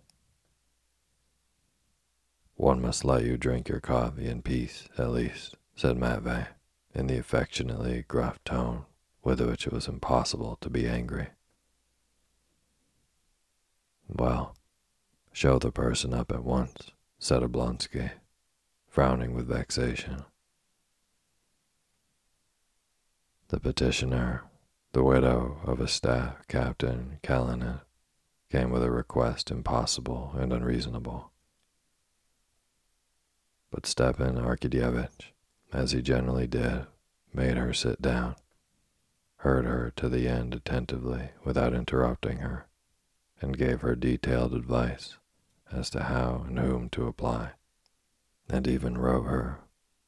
One 2.54 2.80
must 2.80 3.04
let 3.04 3.24
you 3.24 3.36
drink 3.36 3.68
your 3.68 3.80
coffee 3.80 4.28
in 4.28 4.42
peace, 4.42 4.88
at 4.96 5.10
least, 5.10 5.56
said 5.74 5.98
Matvey, 5.98 6.46
in 6.94 7.08
the 7.08 7.18
affectionately 7.18 8.04
gruff 8.06 8.42
tone 8.44 8.84
with 9.24 9.40
which 9.40 9.66
it 9.66 9.72
was 9.72 9.88
impossible 9.88 10.56
to 10.60 10.70
be 10.70 10.86
angry. 10.86 11.28
Well, 14.06 14.54
show 15.32 15.58
the 15.58 15.72
person 15.72 16.14
up 16.14 16.30
at 16.30 16.44
once, 16.44 16.92
said 17.18 17.42
Oblonsky, 17.42 18.12
frowning 18.86 19.34
with 19.34 19.48
vexation. 19.48 20.24
The 23.48 23.58
petitioner 23.58 24.44
the 24.94 25.02
widow 25.02 25.58
of 25.64 25.80
a 25.80 25.88
staff 25.88 26.46
captain, 26.46 27.18
Kalinet, 27.20 27.80
came 28.48 28.70
with 28.70 28.84
a 28.84 28.92
request 28.92 29.50
impossible 29.50 30.32
and 30.38 30.52
unreasonable. 30.52 31.32
But 33.72 33.86
Stepan 33.86 34.36
Arkadyevitch, 34.36 35.32
as 35.72 35.90
he 35.90 36.00
generally 36.00 36.46
did, 36.46 36.86
made 37.32 37.56
her 37.56 37.74
sit 37.74 38.00
down, 38.00 38.36
heard 39.38 39.64
her 39.64 39.92
to 39.96 40.08
the 40.08 40.28
end 40.28 40.54
attentively 40.54 41.30
without 41.44 41.74
interrupting 41.74 42.38
her, 42.38 42.68
and 43.40 43.58
gave 43.58 43.80
her 43.80 43.96
detailed 43.96 44.54
advice 44.54 45.16
as 45.72 45.90
to 45.90 46.04
how 46.04 46.44
and 46.46 46.56
whom 46.60 46.88
to 46.90 47.08
apply, 47.08 47.50
and 48.48 48.68
even 48.68 48.96
wrote 48.96 49.24
her, 49.24 49.58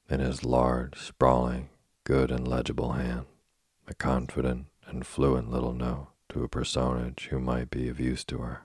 in 0.09 0.21
his 0.21 0.45
large, 0.45 0.97
sprawling, 0.97 1.71
good 2.05 2.31
and 2.31 2.47
legible 2.47 2.93
hand, 2.93 3.27
a 3.89 3.95
confident 3.95 4.67
and 4.87 5.07
fluent 5.07 5.51
little 5.51 5.73
note 5.73 6.09
to 6.29 6.45
a 6.45 6.49
personage 6.49 7.29
who 7.31 7.41
might 7.41 7.71
be 7.71 7.89
of 7.89 8.01
use 8.01 8.25
to 8.25 8.39
her. 8.39 8.63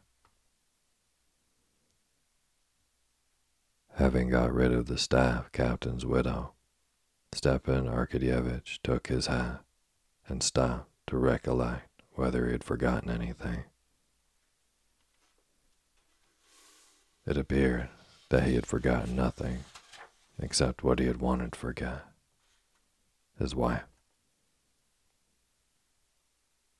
Having 3.95 4.29
got 4.29 4.53
rid 4.53 4.71
of 4.71 4.87
the 4.87 4.97
staff 4.97 5.51
captain's 5.51 6.05
widow, 6.05 6.53
Stepan 7.33 7.85
Arkadyevitch 7.85 8.79
took 8.83 9.07
his 9.07 9.27
hat 9.27 9.63
and 10.27 10.41
stopped 10.41 10.89
to 11.07 11.17
recollect 11.17 12.01
whether 12.13 12.45
he 12.45 12.51
had 12.51 12.63
forgotten 12.63 13.09
anything. 13.09 13.63
It 17.25 17.37
appeared 17.37 17.89
that 18.29 18.43
he 18.43 18.55
had 18.55 18.65
forgotten 18.65 19.15
nothing 19.15 19.65
except 20.39 20.83
what 20.83 20.99
he 20.99 21.05
had 21.05 21.21
wanted 21.21 21.53
to 21.53 21.59
forget 21.59 22.05
his 23.37 23.53
wife. 23.53 23.90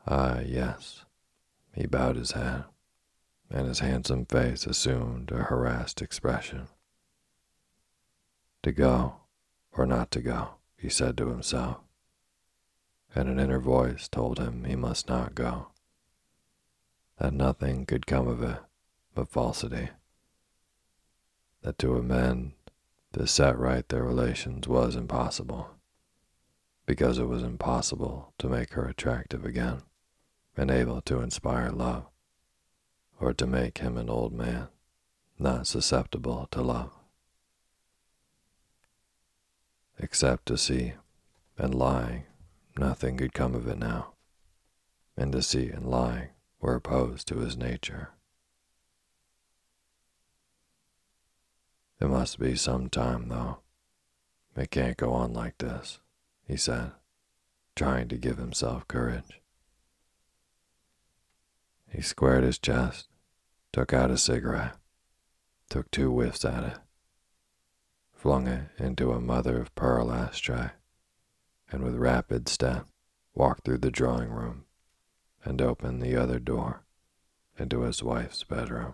Ah, 0.08 0.40
yes. 0.40 1.06
He 1.74 1.86
bowed 1.86 2.16
his 2.16 2.32
head, 2.32 2.66
and 3.50 3.68
his 3.68 3.80
handsome 3.80 4.26
face 4.26 4.66
assumed 4.66 5.32
a 5.32 5.44
harassed 5.44 6.02
expression. 6.02 6.68
To 8.64 8.72
go 8.72 9.18
or 9.72 9.86
not 9.86 10.12
to 10.12 10.22
go, 10.22 10.56
he 10.76 10.90
said 10.90 11.18
to 11.18 11.30
himself, 11.30 11.78
and 13.14 13.30
an 13.30 13.40
inner 13.40 13.60
voice 13.60 14.08
told 14.08 14.40
him 14.40 14.64
he 14.64 14.76
must 14.76 15.08
not 15.08 15.36
go, 15.36 15.68
that 17.18 17.34
nothing 17.34 17.86
could 17.86 18.08
come 18.08 18.28
of 18.28 18.42
it 18.42 18.58
but 19.14 19.30
falsity, 19.30 19.90
that 21.62 21.78
to 21.78 21.96
amend, 21.96 22.54
to 23.14 23.28
set 23.28 23.58
right 23.58 23.88
their 23.90 24.04
relations 24.04 24.68
was 24.68 24.96
impossible, 24.96 25.70
because 26.86 27.20
it 27.20 27.26
was 27.26 27.44
impossible 27.44 28.34
to 28.40 28.50
make 28.50 28.74
her 28.74 28.86
attractive 28.86 29.46
again 29.46 29.84
and 30.56 30.70
able 30.70 31.02
to 31.02 31.22
inspire 31.22 31.70
love, 31.70 32.06
or 33.20 33.34
to 33.34 33.48
make 33.48 33.80
him 33.80 33.98
an 33.98 34.10
old 34.10 34.34
man 34.34 34.68
not 35.40 35.66
susceptible 35.66 36.48
to 36.52 36.62
love. 36.62 36.92
Except 39.98 40.46
deceit 40.46 40.94
and 41.58 41.74
lying, 41.76 42.24
nothing 42.78 43.18
could 43.18 43.34
come 43.34 43.56
of 43.56 43.68
it 43.68 43.78
now, 43.78 44.14
and 45.18 45.32
deceit 45.32 45.72
and 45.72 45.90
lying 45.90 46.30
were 46.60 46.76
opposed 46.76 47.28
to 47.28 47.40
his 47.40 47.58
nature. 47.58 48.10
It 52.00 52.08
must 52.08 52.40
be 52.40 52.56
some 52.56 52.90
time, 52.90 53.30
though. 53.30 53.60
It 54.56 54.72
can't 54.72 54.98
go 54.98 55.12
on 55.14 55.34
like 55.34 55.58
this, 55.60 56.00
he 56.48 56.58
said, 56.58 56.92
trying 57.76 58.08
to 58.10 58.18
give 58.18 58.38
himself 58.38 58.88
courage. 58.88 59.41
He 61.92 62.02
squared 62.02 62.44
his 62.46 62.58
chest, 62.58 63.10
took 63.74 63.92
out 63.92 64.12
a 64.12 64.18
cigarette, 64.18 64.78
took 65.70 65.92
two 65.92 66.10
whiffs 66.10 66.46
at 66.46 66.64
it, 66.64 66.80
flung 68.14 68.48
it 68.48 68.70
into 68.78 69.12
a 69.12 69.20
mother 69.20 69.60
of 69.60 69.76
pearl 69.76 70.12
ashtray, 70.12 70.72
and 71.70 71.84
with 71.84 71.96
rapid 71.96 72.48
step 72.48 72.88
walked 73.34 73.66
through 73.66 73.80
the 73.80 73.92
drawing 73.92 74.30
room 74.30 74.66
and 75.44 75.62
opened 75.62 76.02
the 76.02 76.16
other 76.16 76.40
door 76.40 76.84
into 77.58 77.82
his 77.82 78.02
wife's 78.02 78.44
bedroom. 78.44 78.94